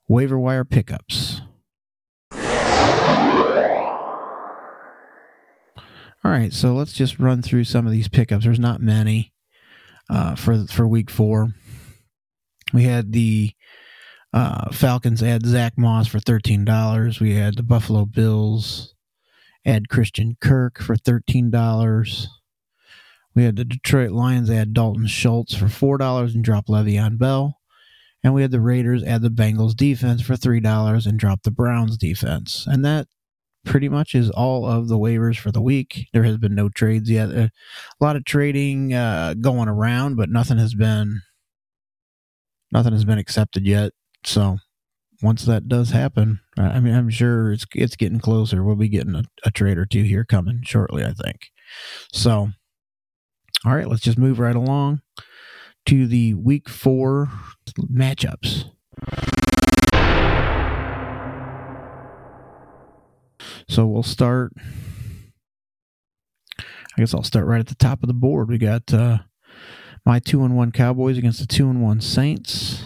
waiver 0.09 0.39
wire 0.39 0.65
pickups. 0.65 1.43
All 6.25 6.33
right, 6.33 6.53
so 6.53 6.75
let's 6.75 6.93
just 6.93 7.19
run 7.19 7.43
through 7.43 7.65
some 7.65 7.87
of 7.87 7.93
these 7.93 8.09
pickups. 8.09 8.45
There's 8.45 8.59
not 8.59 8.83
many 8.83 9.33
uh, 10.11 10.35
for 10.35 10.67
for 10.67 10.87
week 10.87 11.11
four. 11.11 11.55
We 12.75 12.83
had 12.83 13.13
the 13.13 13.53
uh, 14.35 14.71
Falcons 14.73 15.23
add 15.23 15.47
Zach 15.47 15.79
Moss 15.79 16.07
for 16.09 16.21
thirteen 16.21 16.65
dollars. 16.65 17.21
We 17.21 17.35
had 17.35 17.57
the 17.57 17.63
Buffalo 17.63 18.05
Bills 18.05 18.95
add 19.65 19.89
Christian 19.89 20.37
Kirk 20.41 20.83
for 20.83 20.97
thirteen 20.97 21.51
dollars. 21.51 22.29
We 23.39 23.45
had 23.45 23.55
the 23.55 23.65
Detroit 23.65 24.11
Lions 24.11 24.51
add 24.51 24.75
Dalton 24.75 25.07
Schultz 25.07 25.55
for 25.55 25.69
four 25.69 25.97
dollars 25.97 26.35
and 26.35 26.43
drop 26.43 26.67
Le'Veon 26.67 27.19
Bell. 27.19 27.61
And 28.25 28.35
we 28.35 28.43
had 28.43 28.51
the 28.51 28.61
Raiders 28.61 29.05
add 29.05 29.23
the 29.23 29.29
Bengals 29.29 29.77
defense 29.77 30.23
for 30.23 30.35
three 30.35 30.59
dollars 30.59 31.07
and 31.07 31.21
drop 31.21 31.45
the 31.45 31.53
Browns 31.53 31.97
defense. 31.97 32.67
And 32.67 32.85
that 32.85 33.07
pretty 33.65 33.89
much 33.89 34.17
is 34.17 34.29
all 34.29 34.67
of 34.67 34.89
the 34.89 34.99
waivers 34.99 35.39
for 35.39 35.53
the 35.53 35.63
week. 35.63 36.09
There 36.13 36.25
has 36.25 36.37
been 36.37 36.57
no 36.57 36.69
trades 36.69 37.09
yet. 37.09 37.29
A 37.29 37.53
lot 38.01 38.17
of 38.17 38.25
trading 38.25 38.93
uh, 38.93 39.35
going 39.41 39.69
around, 39.69 40.17
but 40.17 40.31
nothing 40.31 40.59
has 40.59 40.75
been 40.75 41.21
nothing 42.73 42.93
has 42.93 43.05
been 43.05 43.19
accepted 43.19 43.65
yet. 43.65 43.93
So 44.25 44.59
once 45.23 45.45
that 45.45 45.69
does 45.69 45.91
happen, 45.91 46.41
I 46.59 46.81
mean, 46.81 46.93
I'm 46.93 47.09
sure 47.09 47.53
it's 47.53 47.67
it's 47.73 47.95
getting 47.95 48.19
closer. 48.19 48.65
We'll 48.65 48.75
be 48.75 48.89
getting 48.89 49.15
a, 49.15 49.23
a 49.45 49.53
trade 49.53 49.79
or 49.79 49.87
two 49.87 50.03
here 50.03 50.25
coming 50.25 50.63
shortly, 50.65 51.05
I 51.05 51.13
think. 51.13 51.53
So, 52.13 52.49
all 53.65 53.75
right, 53.75 53.89
let's 53.89 54.03
just 54.03 54.19
move 54.19 54.39
right 54.39 54.57
along 54.57 55.01
to 55.87 56.07
the 56.07 56.35
week 56.35 56.69
four 56.69 57.31
matchups. 57.79 58.71
So 63.69 63.87
we'll 63.87 64.03
start. 64.03 64.53
I 66.59 66.65
guess 67.03 67.15
I'll 67.15 67.23
start 67.23 67.47
right 67.47 67.61
at 67.61 67.69
the 67.69 67.75
top 67.75 68.03
of 68.03 68.09
the 68.09 68.15
board. 68.15 68.49
We 68.49 68.59
got 68.59 68.93
uh, 68.93 69.19
my 70.05 70.19
two 70.19 70.45
and 70.45 70.57
one 70.57 70.73
Cowboys 70.73 71.19
against 71.19 71.41
the 71.41 71.47
two 71.47 71.69
and 71.69 71.83
one 71.83 72.01
Saints, 72.01 72.83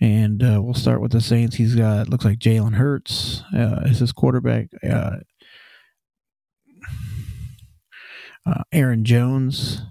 and 0.00 0.42
uh, 0.42 0.60
we'll 0.62 0.74
start 0.74 1.00
with 1.00 1.12
the 1.12 1.20
Saints. 1.20 1.56
He's 1.56 1.74
got 1.74 2.08
looks 2.08 2.24
like 2.24 2.38
Jalen 2.38 2.74
Hurts 2.74 3.42
uh, 3.54 3.82
is 3.86 4.00
his 4.00 4.12
quarterback. 4.12 4.68
Uh, 8.48 8.62
Aaron 8.72 9.04
Jones, 9.04 9.82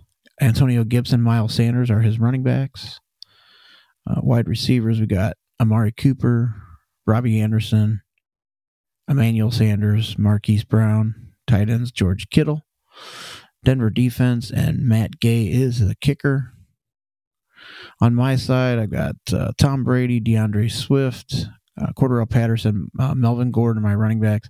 Antonio 0.41 0.83
Gibson, 0.83 1.21
Miles 1.21 1.53
Sanders 1.53 1.91
are 1.91 2.01
his 2.01 2.19
running 2.19 2.41
backs. 2.41 2.99
Uh, 4.09 4.21
wide 4.23 4.47
receivers, 4.47 4.99
we 4.99 5.05
got 5.05 5.35
Amari 5.61 5.91
Cooper, 5.91 6.55
Robbie 7.05 7.39
Anderson, 7.39 8.01
Emmanuel 9.07 9.51
Sanders, 9.51 10.17
Marquise 10.17 10.63
Brown, 10.63 11.33
tight 11.45 11.69
ends 11.69 11.91
George 11.91 12.29
Kittle, 12.29 12.65
Denver 13.63 13.91
defense, 13.91 14.49
and 14.49 14.79
Matt 14.81 15.19
Gay 15.19 15.45
is 15.47 15.79
the 15.79 15.95
kicker. 15.95 16.53
On 18.01 18.15
my 18.15 18.35
side, 18.35 18.79
I've 18.79 18.91
got 18.91 19.15
uh, 19.31 19.51
Tom 19.57 19.83
Brady, 19.83 20.19
D'Andre 20.19 20.67
Swift, 20.67 21.45
uh, 21.79 21.91
Cordarrelle 21.95 22.29
Patterson, 22.29 22.89
uh, 22.99 23.13
Melvin 23.13 23.51
Gordon, 23.51 23.83
my 23.83 23.93
running 23.93 24.19
backs, 24.19 24.49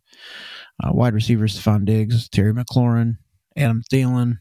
uh, 0.82 0.92
wide 0.94 1.14
receivers 1.14 1.60
Stefon 1.60 1.84
Diggs, 1.84 2.30
Terry 2.30 2.54
McLaurin, 2.54 3.16
Adam 3.58 3.84
Thielen. 3.92 4.38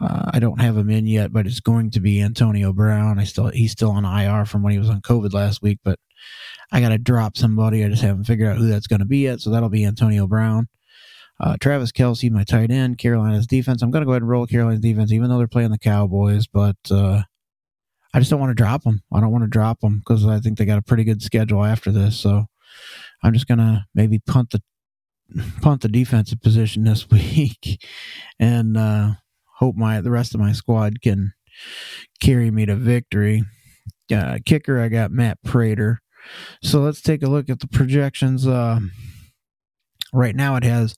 Uh, 0.00 0.30
I 0.32 0.38
don't 0.38 0.60
have 0.60 0.76
him 0.76 0.88
in 0.88 1.06
yet, 1.06 1.30
but 1.32 1.46
it's 1.46 1.60
going 1.60 1.90
to 1.90 2.00
be 2.00 2.22
Antonio 2.22 2.72
Brown. 2.72 3.18
I 3.18 3.24
still 3.24 3.48
he's 3.48 3.72
still 3.72 3.90
on 3.90 4.06
IR 4.06 4.46
from 4.46 4.62
when 4.62 4.72
he 4.72 4.78
was 4.78 4.88
on 4.88 5.02
COVID 5.02 5.34
last 5.34 5.60
week, 5.60 5.78
but 5.84 5.98
I 6.72 6.80
got 6.80 6.90
to 6.90 6.98
drop 6.98 7.36
somebody. 7.36 7.84
I 7.84 7.88
just 7.88 8.02
haven't 8.02 8.24
figured 8.24 8.48
out 8.48 8.56
who 8.56 8.68
that's 8.68 8.86
going 8.86 9.00
to 9.00 9.06
be 9.06 9.18
yet. 9.18 9.40
So 9.40 9.50
that'll 9.50 9.68
be 9.68 9.84
Antonio 9.84 10.26
Brown. 10.26 10.68
Uh, 11.38 11.56
Travis 11.60 11.90
Kelce, 11.92 12.30
my 12.30 12.44
tight 12.44 12.70
end, 12.70 12.98
Carolina's 12.98 13.46
defense. 13.46 13.82
I'm 13.82 13.90
going 13.90 14.02
to 14.02 14.06
go 14.06 14.12
ahead 14.12 14.22
and 14.22 14.30
roll 14.30 14.46
Carolina's 14.46 14.80
defense, 14.80 15.10
even 15.10 15.28
though 15.28 15.38
they're 15.38 15.48
playing 15.48 15.70
the 15.70 15.78
Cowboys, 15.78 16.46
but 16.46 16.76
uh, 16.90 17.22
I 18.12 18.18
just 18.18 18.30
don't 18.30 18.40
want 18.40 18.50
to 18.50 18.62
drop 18.62 18.82
them. 18.82 19.02
I 19.12 19.20
don't 19.20 19.30
want 19.30 19.44
to 19.44 19.50
drop 19.50 19.80
them 19.80 19.98
because 20.00 20.26
I 20.26 20.38
think 20.40 20.58
they 20.58 20.66
got 20.66 20.78
a 20.78 20.82
pretty 20.82 21.04
good 21.04 21.22
schedule 21.22 21.64
after 21.64 21.90
this. 21.90 22.18
So 22.18 22.46
I'm 23.22 23.32
just 23.32 23.48
going 23.48 23.58
to 23.58 23.86
maybe 23.94 24.18
punt 24.18 24.50
the 24.50 24.62
punt 25.60 25.82
the 25.82 25.88
defensive 25.88 26.40
position 26.40 26.84
this 26.84 27.10
week 27.10 27.84
and 28.38 28.76
uh, 28.76 29.12
hope 29.56 29.76
my 29.76 30.00
the 30.00 30.10
rest 30.10 30.34
of 30.34 30.40
my 30.40 30.52
squad 30.52 31.00
can 31.02 31.32
carry 32.20 32.50
me 32.50 32.66
to 32.66 32.76
victory. 32.76 33.44
Uh, 34.12 34.38
kicker, 34.44 34.80
I 34.80 34.88
got 34.88 35.12
Matt 35.12 35.38
Prater. 35.44 36.00
So 36.62 36.80
let's 36.80 37.00
take 37.00 37.22
a 37.22 37.28
look 37.28 37.48
at 37.48 37.60
the 37.60 37.68
projections. 37.68 38.46
Uh, 38.46 38.80
right 40.12 40.34
now, 40.34 40.56
it 40.56 40.64
has 40.64 40.96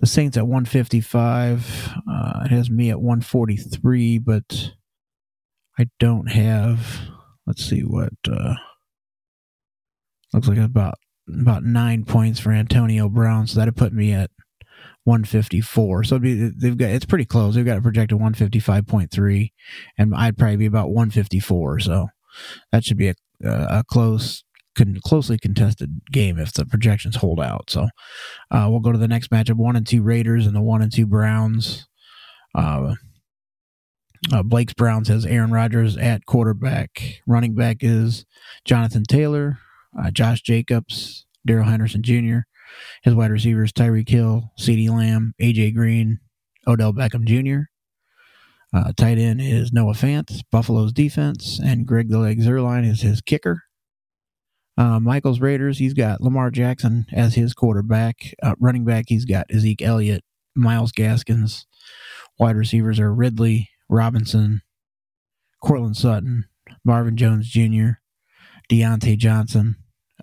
the 0.00 0.06
Saints 0.06 0.36
at 0.36 0.46
155. 0.46 1.94
Uh, 2.10 2.42
it 2.44 2.50
has 2.50 2.70
me 2.70 2.90
at 2.90 3.00
143, 3.00 4.18
but 4.18 4.72
I 5.78 5.86
don't 5.98 6.30
have. 6.30 7.00
Let's 7.46 7.64
see 7.64 7.82
what. 7.82 8.14
Uh, 8.28 8.54
looks 10.32 10.48
like 10.48 10.58
about 10.58 10.94
about 11.28 11.64
nine 11.64 12.04
points 12.04 12.40
for 12.40 12.52
Antonio 12.52 13.08
Brown, 13.08 13.46
so 13.46 13.58
that'd 13.58 13.76
put 13.76 13.92
me 13.92 14.12
at 14.12 14.30
154. 15.04 16.04
So 16.04 16.18
be, 16.18 16.34
they've 16.34 16.76
got 16.76 16.90
it's 16.90 17.04
pretty 17.04 17.24
close. 17.24 17.54
They've 17.54 17.64
got 17.64 17.78
a 17.78 17.82
projected 17.82 18.18
155.3, 18.18 19.50
and 19.98 20.14
I'd 20.14 20.36
probably 20.36 20.56
be 20.56 20.66
about 20.66 20.90
154. 20.90 21.80
So 21.80 22.08
that 22.72 22.84
should 22.84 22.96
be 22.96 23.08
a, 23.08 23.14
a 23.44 23.84
close 23.88 24.44
con- 24.76 24.98
closely 25.04 25.38
contested 25.38 26.00
game 26.12 26.38
if 26.38 26.52
the 26.52 26.66
projections 26.66 27.16
hold 27.16 27.40
out. 27.40 27.70
So 27.70 27.88
uh, 28.50 28.66
we'll 28.68 28.80
go 28.80 28.92
to 28.92 28.98
the 28.98 29.08
next 29.08 29.30
matchup: 29.30 29.56
one 29.56 29.76
and 29.76 29.86
two 29.86 30.02
Raiders 30.02 30.46
and 30.46 30.54
the 30.54 30.62
one 30.62 30.82
and 30.82 30.92
two 30.92 31.06
Browns. 31.06 31.86
Uh, 32.54 32.94
uh, 34.32 34.42
Blake's 34.42 34.74
Browns 34.74 35.08
has 35.08 35.26
Aaron 35.26 35.52
Rodgers 35.52 35.96
at 35.96 36.26
quarterback. 36.26 37.20
Running 37.26 37.54
back 37.54 37.78
is 37.80 38.24
Jonathan 38.64 39.04
Taylor, 39.04 39.58
uh, 39.98 40.10
Josh 40.10 40.42
Jacobs, 40.42 41.26
Darrell 41.46 41.68
Henderson 41.68 42.02
Jr. 42.02 42.40
His 43.02 43.14
wide 43.14 43.30
receivers 43.30 43.72
Tyreek 43.72 44.08
Hill, 44.08 44.52
CeeDee 44.58 44.90
Lamb, 44.90 45.34
AJ 45.40 45.74
Green, 45.74 46.20
Odell 46.66 46.92
Beckham 46.92 47.24
Jr. 47.24 47.68
Uh, 48.74 48.92
tight 48.96 49.18
end 49.18 49.40
is 49.40 49.72
Noah 49.72 49.94
Fant, 49.94 50.42
Buffalo's 50.50 50.92
defense, 50.92 51.60
and 51.62 51.86
Greg 51.86 52.10
the 52.10 52.18
Leg 52.18 52.40
Zuerlein 52.40 52.88
is 52.88 53.00
his 53.00 53.20
kicker. 53.20 53.62
Uh, 54.76 55.00
Michael's 55.00 55.40
Raiders, 55.40 55.78
he's 55.78 55.94
got 55.94 56.20
Lamar 56.20 56.50
Jackson 56.50 57.06
as 57.12 57.34
his 57.34 57.54
quarterback. 57.54 58.34
Uh, 58.42 58.54
running 58.58 58.84
back, 58.84 59.06
he's 59.08 59.24
got 59.24 59.46
Zeke 59.56 59.80
Elliott, 59.80 60.22
Myles 60.54 60.92
Gaskins. 60.92 61.66
Wide 62.38 62.56
receivers 62.56 63.00
are 63.00 63.14
Ridley, 63.14 63.70
Robinson, 63.88 64.60
Courtland 65.62 65.96
Sutton, 65.96 66.44
Marvin 66.84 67.16
Jones 67.16 67.48
Jr., 67.48 68.00
Diontae 68.70 69.16
Johnson. 69.16 69.76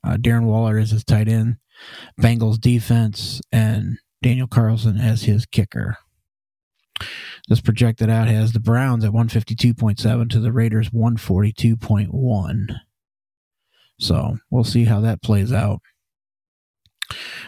Uh, 0.04 0.18
Darren 0.18 0.44
Waller 0.44 0.78
is 0.78 0.92
his 0.92 1.04
tight 1.04 1.28
end. 1.28 1.58
Bengals 2.20 2.60
defense, 2.60 3.42
and 3.52 3.98
Daniel 4.22 4.48
Carlson 4.48 4.98
as 4.98 5.24
his 5.24 5.46
kicker. 5.46 5.98
This 7.50 7.62
projected 7.62 8.10
out 8.10 8.28
has 8.28 8.54
the 8.54 8.60
Browns 8.60 9.04
at 9.04 9.12
152.7 9.12 10.30
to 10.30 10.40
the 10.40 10.52
Raiders 10.52 10.90
142.1. 10.92 12.80
So 14.00 14.38
we'll 14.50 14.64
see 14.64 14.86
how 14.86 15.02
that 15.02 15.22
plays 15.22 15.52
out. 15.52 15.82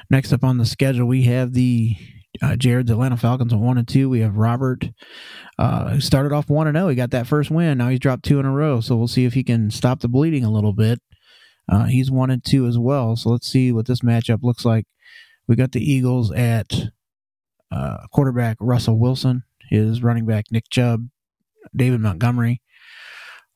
Next 0.10 0.34
up 0.34 0.44
on 0.44 0.58
the 0.58 0.66
schedule, 0.66 1.08
we 1.08 1.24
have 1.24 1.54
the 1.54 1.96
uh, 2.42 2.58
Jared's 2.58 2.92
Atlanta 2.92 3.16
Falcons 3.16 3.54
at 3.54 3.60
one 3.60 3.78
and 3.78 3.88
two. 3.88 4.10
We 4.10 4.20
have 4.20 4.36
Robert, 4.36 4.90
uh, 5.58 5.90
who 5.92 6.02
started 6.02 6.34
off 6.34 6.50
one 6.50 6.68
and 6.68 6.76
zero. 6.76 6.90
He 6.90 6.96
got 6.96 7.12
that 7.12 7.28
first 7.28 7.50
win. 7.50 7.78
Now 7.78 7.88
he's 7.88 8.00
dropped 8.00 8.26
two 8.26 8.40
in 8.40 8.46
a 8.46 8.52
row. 8.52 8.82
So 8.82 8.98
we'll 8.98 9.08
see 9.08 9.24
if 9.26 9.34
he 9.34 9.44
can 9.44 9.72
stop 9.72 10.02
the 10.02 10.10
bleeding 10.10 10.44
a 10.44 10.52
little 10.52 10.74
bit. 10.74 11.00
Uh, 11.68 11.86
he's 11.86 12.12
one 12.12 12.30
and 12.30 12.44
two 12.44 12.68
as 12.68 12.78
well. 12.78 13.16
So 13.16 13.30
let's 13.30 13.48
see 13.48 13.72
what 13.72 13.88
this 13.88 14.02
matchup 14.02 14.44
looks 14.44 14.66
like. 14.66 14.86
We 15.48 15.56
got 15.56 15.72
the 15.72 15.84
Eagles 15.84 16.32
at 16.32 16.74
uh, 17.72 17.98
quarterback 18.12 18.58
Russell 18.60 19.00
Wilson, 19.00 19.44
his 19.70 20.04
running 20.04 20.26
back 20.26 20.46
Nick 20.52 20.70
Chubb, 20.70 21.08
David 21.76 22.02
Montgomery, 22.02 22.62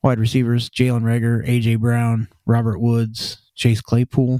Wide 0.02 0.20
receivers 0.20 0.70
Jalen 0.70 1.02
Reagor, 1.02 1.44
A.J. 1.46 1.76
Brown, 1.76 2.30
Robert 2.46 2.80
Woods, 2.80 3.42
Chase 3.56 3.82
Claypool, 3.82 4.40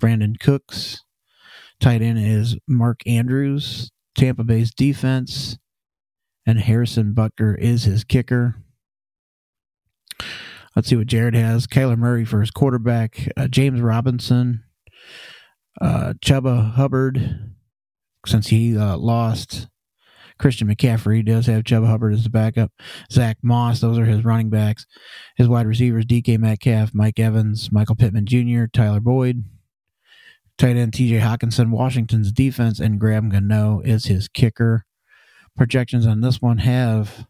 Brandin 0.00 0.40
Cooks. 0.40 1.04
Tight 1.78 2.00
end 2.00 2.18
is 2.18 2.56
Mark 2.66 3.02
Andrews. 3.06 3.90
Tampa 4.14 4.44
Bay's 4.44 4.72
defense. 4.72 5.58
And 6.46 6.58
Harrison 6.58 7.14
Butker 7.14 7.56
is 7.58 7.84
his 7.84 8.02
kicker. 8.02 8.56
Let's 10.78 10.90
see 10.90 10.94
what 10.94 11.08
Jared 11.08 11.34
has. 11.34 11.66
Kyler 11.66 11.98
Murray 11.98 12.24
for 12.24 12.38
his 12.38 12.52
quarterback. 12.52 13.28
Uh, 13.36 13.48
James 13.48 13.80
Robinson. 13.80 14.62
Uh, 15.80 16.12
Chuba 16.24 16.74
Hubbard. 16.74 17.56
since 18.24 18.46
he 18.46 18.78
uh, 18.78 18.96
lost 18.96 19.66
Christian 20.38 20.68
McCaffrey. 20.68 21.26
Does 21.26 21.46
have 21.46 21.64
Chuba 21.64 21.88
Hubbard 21.88 22.14
as 22.14 22.22
the 22.22 22.30
backup. 22.30 22.70
Zach 23.10 23.38
Moss, 23.42 23.80
those 23.80 23.98
are 23.98 24.04
his 24.04 24.24
running 24.24 24.50
backs. 24.50 24.86
His 25.36 25.48
wide 25.48 25.66
receivers, 25.66 26.06
DK 26.06 26.38
Metcalf, 26.38 26.94
Mike 26.94 27.18
Evans, 27.18 27.72
Michael 27.72 27.96
Pittman 27.96 28.26
Jr., 28.26 28.66
Tyler 28.72 29.00
Boyd. 29.00 29.42
Tight 30.58 30.76
end 30.76 30.92
TJ 30.92 31.20
Hockenson, 31.22 31.70
Washington's 31.70 32.30
defense, 32.30 32.78
and 32.78 33.00
Graham 33.00 33.30
Gano 33.30 33.80
is 33.80 34.04
his 34.04 34.28
kicker. 34.28 34.84
Projections 35.56 36.06
on 36.06 36.20
this 36.20 36.40
one 36.40 36.58
have 36.58 37.26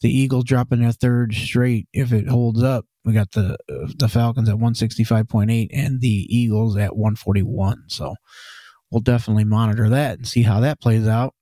the 0.00 0.10
Eagles 0.10 0.44
dropping 0.44 0.80
their 0.80 0.92
third 0.92 1.34
straight 1.34 1.88
if 1.92 2.12
it 2.12 2.28
holds 2.28 2.62
up. 2.62 2.86
We 3.04 3.12
got 3.12 3.32
the 3.32 3.56
the 3.96 4.08
Falcons 4.08 4.48
at 4.48 4.56
165.8 4.56 5.68
and 5.72 6.00
the 6.00 6.26
Eagles 6.28 6.76
at 6.76 6.96
141. 6.96 7.84
So 7.88 8.14
we'll 8.90 9.00
definitely 9.00 9.44
monitor 9.44 9.88
that 9.88 10.18
and 10.18 10.28
see 10.28 10.42
how 10.42 10.60
that 10.60 10.80
plays 10.80 11.06
out. 11.06 11.34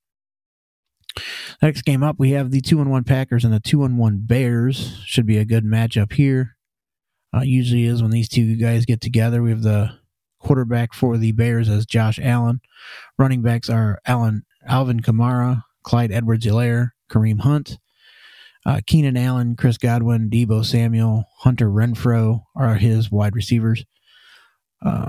Next 1.62 1.82
game 1.82 2.02
up, 2.02 2.16
we 2.18 2.30
have 2.32 2.50
the 2.50 2.60
two 2.60 2.80
and 2.80 2.90
one 2.90 3.04
Packers 3.04 3.44
and 3.44 3.52
the 3.52 3.60
two 3.60 3.84
and 3.84 3.98
one 3.98 4.20
Bears. 4.24 4.98
Should 5.04 5.26
be 5.26 5.38
a 5.38 5.44
good 5.44 5.64
matchup 5.64 6.12
here. 6.12 6.56
Uh, 7.34 7.42
usually 7.42 7.84
is 7.84 8.02
when 8.02 8.10
these 8.10 8.28
two 8.28 8.56
guys 8.56 8.86
get 8.86 9.00
together. 9.00 9.42
We 9.42 9.50
have 9.50 9.62
the 9.62 9.98
quarterback 10.40 10.94
for 10.94 11.16
the 11.16 11.32
Bears 11.32 11.68
as 11.68 11.86
Josh 11.86 12.18
Allen. 12.22 12.60
Running 13.18 13.42
backs 13.42 13.68
are 13.68 13.98
Allen 14.06 14.44
Alvin 14.66 15.00
Kamara, 15.00 15.62
Clyde 15.82 16.12
Edwards-Helaire, 16.12 16.90
Kareem 17.10 17.40
Hunt. 17.40 17.78
Uh, 18.66 18.80
Keenan 18.84 19.16
Allen, 19.16 19.54
Chris 19.54 19.78
Godwin, 19.78 20.28
Deebo 20.28 20.64
Samuel, 20.64 21.24
Hunter 21.38 21.68
Renfrow 21.68 22.42
are 22.56 22.74
his 22.74 23.12
wide 23.12 23.36
receivers. 23.36 23.84
Uh, 24.84 25.08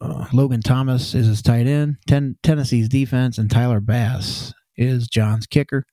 uh, 0.00 0.26
Logan 0.32 0.62
Thomas 0.62 1.14
is 1.14 1.28
his 1.28 1.40
tight 1.40 1.68
end. 1.68 1.98
Ten, 2.08 2.36
Tennessee's 2.42 2.88
defense, 2.88 3.38
and 3.38 3.48
Tyler 3.48 3.80
Bass 3.80 4.52
is 4.76 5.06
John's 5.06 5.46
kicker. 5.46 5.84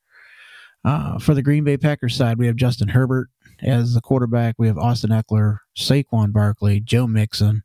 Uh, 0.84 1.20
for 1.20 1.36
the 1.36 1.44
Green 1.44 1.63
Bay 1.63 1.78
Packers 1.78 2.15
side, 2.15 2.39
we 2.39 2.48
have 2.48 2.56
Justin 2.56 2.89
Herbert 2.89 3.28
as 3.62 3.94
the 3.94 4.02
quarterback. 4.02 4.56
We 4.58 4.68
have 4.68 4.78
Austin 4.78 5.12
Ekeler, 5.12 5.60
Saquon 5.78 6.34
Barkley, 6.34 6.80
Joe 6.80 7.06
Mixon. 7.06 7.63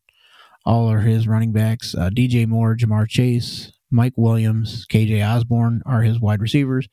All 0.66 0.90
are 0.90 1.00
his 1.00 1.26
running 1.26 1.52
backs. 1.52 1.94
Uh, 1.94 2.10
DJ 2.10 2.46
Moore, 2.46 2.76
Ja'Marr 2.76 3.08
Chase, 3.08 3.72
Mike 3.90 4.14
Williams, 4.16 4.86
KJ 4.90 5.26
Osborn 5.26 5.82
are 5.84 6.02
his 6.02 6.20
wide 6.20 6.40
receivers. 6.40 6.88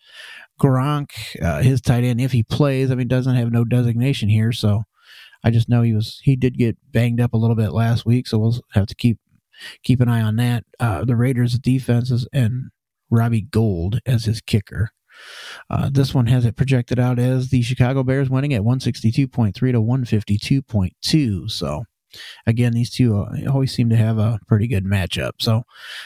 Gronk, 0.59 1.11
uh, 1.41 1.61
his 1.61 1.81
tight 1.81 2.03
end, 2.03 2.19
if 2.19 2.31
he 2.31 2.43
plays, 2.43 2.91
I 2.91 2.95
mean, 2.95 3.07
doesn't 3.07 3.35
have 3.35 3.51
no 3.51 3.63
designation 3.63 4.29
here, 4.29 4.51
so 4.51 4.83
I 5.43 5.51
just 5.51 5.69
know 5.69 5.81
he 5.81 5.93
was 5.93 6.19
he 6.23 6.35
did 6.35 6.57
get 6.57 6.77
banged 6.91 7.21
up 7.21 7.33
a 7.33 7.37
little 7.37 7.55
bit 7.55 7.71
last 7.71 8.05
week, 8.05 8.27
so 8.27 8.37
we'll 8.37 8.59
have 8.73 8.87
to 8.87 8.95
keep 8.95 9.19
keep 9.83 10.01
an 10.01 10.09
eye 10.09 10.21
on 10.21 10.35
that. 10.37 10.63
Uh, 10.79 11.05
the 11.05 11.15
Raiders' 11.15 11.59
defenses 11.59 12.27
and 12.33 12.69
Robbie 13.09 13.41
Gould 13.41 13.99
as 14.05 14.25
his 14.25 14.41
kicker. 14.41 14.91
Uh, 15.69 15.89
this 15.91 16.13
one 16.13 16.27
has 16.27 16.45
it 16.45 16.55
projected 16.55 16.99
out 16.99 17.17
as 17.17 17.49
the 17.49 17.61
Chicago 17.63 18.03
Bears 18.03 18.29
winning 18.29 18.53
at 18.53 18.61
162.3 18.61 19.53
to 19.53 19.81
152.2. 19.81 21.49
So, 21.49 21.85
again, 22.45 22.73
these 22.73 22.89
two 22.89 23.17
uh, 23.17 23.51
always 23.51 23.73
seem 23.73 23.89
to 23.89 23.95
have 23.95 24.17
a 24.17 24.39
pretty 24.47 24.67
good 24.67 24.85
matchup. 24.85 25.33
So, 25.39 25.63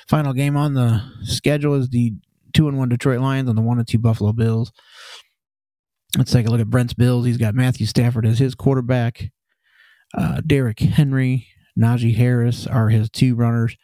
final 0.07 0.33
game 0.33 0.57
on 0.57 0.73
the 0.73 1.01
schedule 1.23 1.75
is 1.75 1.89
the 1.89 2.13
two 2.53 2.67
and 2.67 2.77
one 2.77 2.89
Detroit 2.89 3.19
Lions 3.19 3.49
and 3.49 3.57
the 3.57 3.61
one 3.61 3.77
and 3.77 3.87
two 3.87 3.99
Buffalo 3.99 4.33
Bills. 4.33 4.71
Let's 6.17 6.31
take 6.31 6.45
a 6.45 6.49
look 6.49 6.59
at 6.59 6.69
Brent's 6.69 6.93
Bills. 6.93 7.25
He's 7.25 7.37
got 7.37 7.55
Matthew 7.55 7.85
Stafford 7.85 8.25
as 8.25 8.39
his 8.39 8.55
quarterback. 8.55 9.31
Uh, 10.13 10.41
Derrick 10.45 10.79
Henry, 10.79 11.47
Najee 11.79 12.15
Harris 12.15 12.67
are 12.67 12.89
his 12.89 13.09
two 13.09 13.35
runners. 13.35 13.77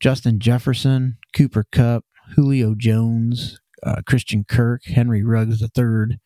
Justin 0.00 0.40
Jefferson, 0.40 1.18
Cooper 1.36 1.64
Kupp, 1.70 2.04
Julio 2.34 2.74
Jones, 2.76 3.60
uh, 3.84 4.02
Christian 4.06 4.44
Kirk, 4.44 4.82
Henry 4.84 5.22
Ruggs 5.22 5.62
III, 5.62 6.18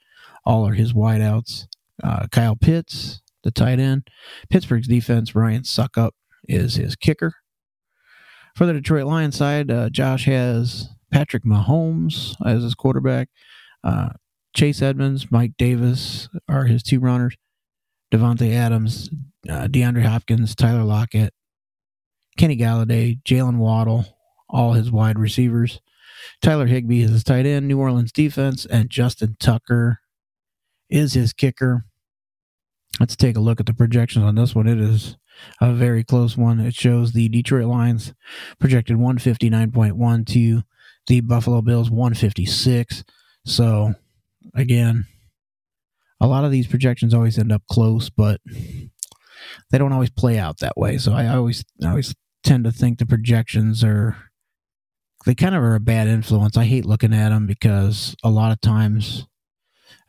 all 0.47 0.67
are 0.67 0.73
his 0.73 0.95
wideouts. 0.95 1.67
Uh, 2.03 2.27
Kyle 2.31 2.57
Pitts, 2.57 3.21
the 3.47 3.51
tight 3.53 3.81
end. 3.81 4.07
Pittsburgh's 4.51 4.89
defense, 4.89 5.35
Ryan 5.35 5.63
Succop, 5.63 6.11
is 6.49 6.75
his 6.75 6.97
kicker. 6.97 7.33
For 8.55 8.67
the 8.67 8.75
Detroit 8.75 9.07
Lions 9.07 9.37
side, 9.37 9.71
uh, 9.71 9.89
Josh 9.91 10.27
has 10.27 10.89
Patrick 11.13 11.45
Mahomes 11.45 12.35
as 12.45 12.63
his 12.63 12.75
quarterback. 12.75 13.29
Uh, 13.85 14.11
Chase 14.55 14.83
Edmonds, 14.83 15.31
Mike 15.31 15.53
Davis 15.59 16.29
are 16.49 16.65
his 16.65 16.83
two 16.83 17.01
runners. 17.01 17.37
Davante 18.13 18.53
Adams, 18.53 19.11
uh, 19.49 19.67
DeAndre 19.67 20.05
Hopkins, 20.05 20.55
Tyler 20.55 20.85
Lockett, 20.85 21.35
Kenny 22.39 22.57
Golladay, 22.57 23.21
Jaylen 23.23 23.59
Waddle, 23.59 24.07
all 24.49 24.73
his 24.73 24.91
wide 24.91 25.19
receivers. 25.19 25.81
Tyler 26.41 26.67
Higbee 26.67 27.03
is 27.03 27.11
his 27.11 27.25
tight 27.25 27.47
end, 27.47 27.69
New 27.69 27.79
Orleans 27.79 28.13
defense, 28.13 28.65
and 28.65 28.91
Justin 28.91 29.37
Tucker 29.39 30.01
is 30.89 31.15
his 31.15 31.33
kicker. 31.33 31.85
Let's 32.99 33.17
take 33.17 33.37
a 33.37 33.41
look 33.41 33.61
at 33.61 33.67
the 33.67 33.75
projections 33.75 34.25
on 34.25 34.35
this 34.35 34.55
one. 34.55 34.67
It 34.67 34.81
is 34.81 35.17
a 35.61 35.73
very 35.73 36.03
close 36.03 36.37
one. 36.37 36.61
It 36.61 36.75
shows 36.75 37.13
the 37.13 37.29
Detroit 37.29 37.67
Lions 37.67 38.15
projected 38.59 38.97
159.1 38.97 40.27
to 40.29 40.63
the 41.07 41.21
Buffalo 41.21 41.61
Bills 41.61 41.91
156. 41.91 43.05
So, 43.45 43.95
again, 44.55 45.05
a 46.21 46.27
lot 46.27 46.45
of 46.45 46.51
these 46.51 46.67
projections 46.67 47.13
always 47.13 47.39
end 47.39 47.53
up 47.53 47.63
close, 47.71 48.09
but 48.09 48.41
they 49.71 49.79
don't 49.79 49.93
always 49.93 50.11
play 50.11 50.39
out 50.39 50.59
that 50.59 50.77
way. 50.77 50.99
So 50.99 51.13
I 51.13 51.29
always 51.29 51.65
I 51.83 51.91
always 51.91 52.15
tend 52.43 52.65
to 52.65 52.73
think 52.73 52.99
the 52.99 53.07
projections 53.07 53.85
are 53.85 54.17
they 55.25 55.35
kind 55.35 55.55
of 55.55 55.63
are 55.63 55.75
a 55.75 55.81
bad 55.81 56.07
influence. 56.07 56.57
I 56.57 56.65
hate 56.65 56.87
looking 56.87 57.13
at 57.13 57.31
them 57.31 57.47
because 57.47 58.15
a 58.23 58.31
lot 58.31 58.53
of 58.53 58.61
times, 58.61 59.27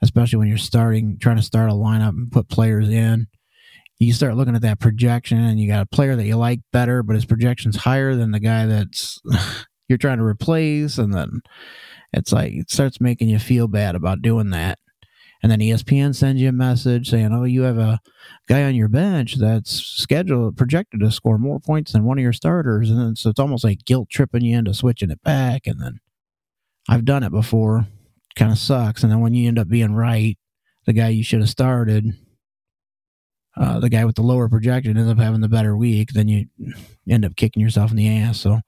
especially 0.02 0.40
when 0.40 0.48
you're 0.48 0.58
starting, 0.58 1.18
trying 1.20 1.38
to 1.38 1.42
start 1.42 1.70
a 1.70 1.74
lineup 1.74 2.10
and 2.10 2.32
put 2.32 2.50
players 2.50 2.90
in, 2.90 3.28
you 4.00 4.14
start 4.14 4.36
looking 4.36 4.56
at 4.56 4.62
that 4.62 4.80
projection 4.80 5.40
and 5.40 5.60
you 5.60 5.68
got 5.68 5.82
a 5.82 5.88
player 5.88 6.16
that 6.16 6.26
you 6.26 6.36
like 6.36 6.60
better, 6.72 7.02
but 7.02 7.16
his 7.16 7.26
projection's 7.26 7.78
higher 7.78 8.16
than 8.16 8.32
the 8.32 8.40
guy 8.40 8.66
that's 8.66 9.20
you're 9.90 9.98
trying 9.98 10.18
to 10.18 10.24
replace. 10.24 10.98
And 10.98 11.14
then 11.14 11.42
it's 12.14 12.32
like, 12.32 12.54
it 12.54 12.70
starts 12.70 13.02
making 13.02 13.30
you 13.30 13.40
feel 13.40 13.68
bad 13.68 13.96
about 13.96 14.22
doing 14.22 14.52
that. 14.52 14.80
And 15.44 15.52
then 15.52 15.60
ESPN 15.60 16.16
sends 16.16 16.42
you 16.42 16.50
a 16.50 16.52
message 16.52 17.10
saying, 17.10 17.32
"Oh, 17.32 17.44
you 17.44 17.62
have 17.62 17.78
a 17.78 18.00
guy 18.48 18.64
on 18.64 18.76
your 18.76 18.88
bench 18.88 19.36
that's 19.36 19.72
scheduled 19.72 20.58
projected 20.58 21.00
to 21.02 21.12
score 21.12 21.38
more 21.38 21.60
points 21.60 21.92
than 21.92 22.06
one 22.06 22.18
of 22.18 22.24
your 22.24 22.34
starters," 22.34 22.90
and 22.90 23.00
then, 23.00 23.16
so 23.16 23.30
it's 23.30 23.40
almost 23.40 23.64
like 23.64 23.86
guilt 23.86 24.10
tripping 24.10 24.44
you 24.44 24.58
into 24.58 24.74
switching 24.74 25.12
it 25.12 25.22
back. 25.22 25.68
And 25.68 25.80
then 25.80 26.00
I've 26.90 27.06
done 27.06 27.24
it 27.24 27.32
before, 27.32 27.86
kind 28.38 28.52
of 28.52 28.58
sucks. 28.58 29.04
And 29.04 29.12
then 29.12 29.20
when 29.20 29.34
you 29.34 29.48
end 29.48 29.60
up 29.60 29.68
being 29.68 29.94
right, 29.94 30.38
the 30.86 30.94
guy 30.94 31.10
you 31.10 31.24
should 31.24 31.42
have 31.42 31.50
started, 31.50 32.14
uh, 33.58 33.80
the 33.80 33.90
guy 33.90 34.06
with 34.06 34.16
the 34.16 34.22
lower 34.22 34.48
projection 34.48 34.98
ends 34.98 35.12
up 35.12 35.18
having 35.18 35.42
the 35.42 35.50
better 35.50 35.76
week. 35.76 36.10
Then 36.14 36.28
you 36.28 36.46
end 37.10 37.26
up 37.26 37.36
kicking 37.36 37.62
yourself 37.62 37.92
in 37.92 37.98
the 37.98 38.08
ass. 38.08 38.40
So, 38.40 38.62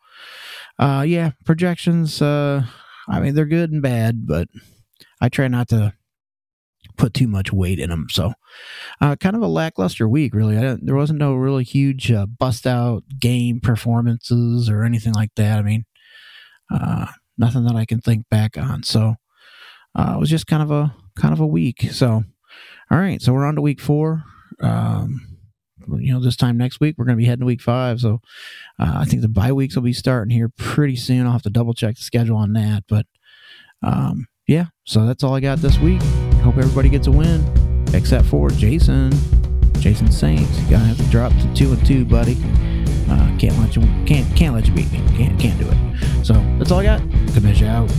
uh, 0.79 1.05
yeah, 1.07 1.31
projections. 1.45 2.21
Uh, 2.21 2.63
I 3.07 3.19
mean, 3.19 3.35
they're 3.35 3.45
good 3.45 3.71
and 3.71 3.81
bad, 3.81 4.25
but 4.25 4.47
I 5.21 5.29
try 5.29 5.47
not 5.47 5.69
to 5.69 5.93
put 6.97 7.13
too 7.13 7.27
much 7.27 7.53
weight 7.53 7.79
in 7.79 7.89
them. 7.89 8.07
So, 8.09 8.33
uh, 8.99 9.15
kind 9.15 9.35
of 9.35 9.41
a 9.41 9.47
lackluster 9.47 10.07
week, 10.07 10.33
really. 10.33 10.55
there 10.81 10.95
wasn't 10.95 11.19
no 11.19 11.35
really 11.35 11.63
huge 11.63 12.11
uh, 12.11 12.25
bust 12.25 12.65
out 12.65 13.03
game 13.19 13.59
performances 13.61 14.69
or 14.69 14.83
anything 14.83 15.13
like 15.13 15.31
that. 15.35 15.59
I 15.59 15.61
mean, 15.61 15.85
uh, 16.71 17.07
nothing 17.37 17.65
that 17.65 17.75
I 17.75 17.85
can 17.85 18.01
think 18.01 18.25
back 18.29 18.57
on. 18.57 18.83
So, 18.83 19.15
uh, 19.95 20.13
it 20.15 20.19
was 20.19 20.29
just 20.29 20.47
kind 20.47 20.63
of 20.63 20.71
a 20.71 20.93
kind 21.15 21.33
of 21.33 21.39
a 21.39 21.47
week. 21.47 21.89
So, 21.91 22.23
all 22.91 22.97
right, 22.97 23.21
so 23.21 23.33
we're 23.33 23.45
on 23.45 23.55
to 23.55 23.61
week 23.61 23.79
four. 23.81 24.23
Um, 24.61 25.25
you 25.97 26.13
know, 26.13 26.19
this 26.19 26.35
time 26.35 26.57
next 26.57 26.79
week 26.79 26.95
we're 26.97 27.05
going 27.05 27.17
to 27.17 27.21
be 27.21 27.25
heading 27.25 27.41
to 27.41 27.45
week 27.45 27.61
five. 27.61 27.99
So, 27.99 28.21
uh, 28.79 28.93
I 28.97 29.05
think 29.05 29.21
the 29.21 29.29
bye 29.29 29.51
weeks 29.51 29.75
will 29.75 29.83
be 29.83 29.93
starting 29.93 30.33
here 30.33 30.49
pretty 30.49 30.95
soon. 30.95 31.25
I'll 31.25 31.33
have 31.33 31.41
to 31.43 31.49
double 31.49 31.73
check 31.73 31.95
the 31.95 32.03
schedule 32.03 32.37
on 32.37 32.53
that, 32.53 32.83
but 32.87 33.05
um, 33.81 34.27
yeah. 34.47 34.65
So 34.85 35.05
that's 35.05 35.23
all 35.23 35.35
I 35.35 35.39
got 35.39 35.59
this 35.59 35.77
week. 35.79 36.01
Hope 36.43 36.57
everybody 36.57 36.89
gets 36.89 37.07
a 37.07 37.11
win, 37.11 37.43
except 37.93 38.25
for 38.27 38.49
Jason. 38.49 39.11
Jason 39.79 40.11
Saints. 40.11 40.59
Gotta 40.63 40.85
have 40.85 40.97
to 40.97 41.03
drop 41.09 41.31
to 41.33 41.53
two 41.53 41.71
and 41.71 41.85
two, 41.85 42.05
buddy. 42.05 42.37
Uh, 43.09 43.37
can't 43.37 43.57
let 43.59 43.75
you 43.75 43.81
can't 44.05 44.35
can't 44.35 44.53
let 44.53 44.67
you 44.67 44.73
beat 44.73 44.91
me. 44.91 44.99
Can't 45.17 45.39
can't 45.39 45.59
do 45.59 45.67
it. 45.69 46.25
So 46.25 46.33
that's 46.57 46.71
all 46.71 46.79
I 46.79 46.83
got. 46.83 47.01
Commish 47.31 47.65
out. 47.65 47.89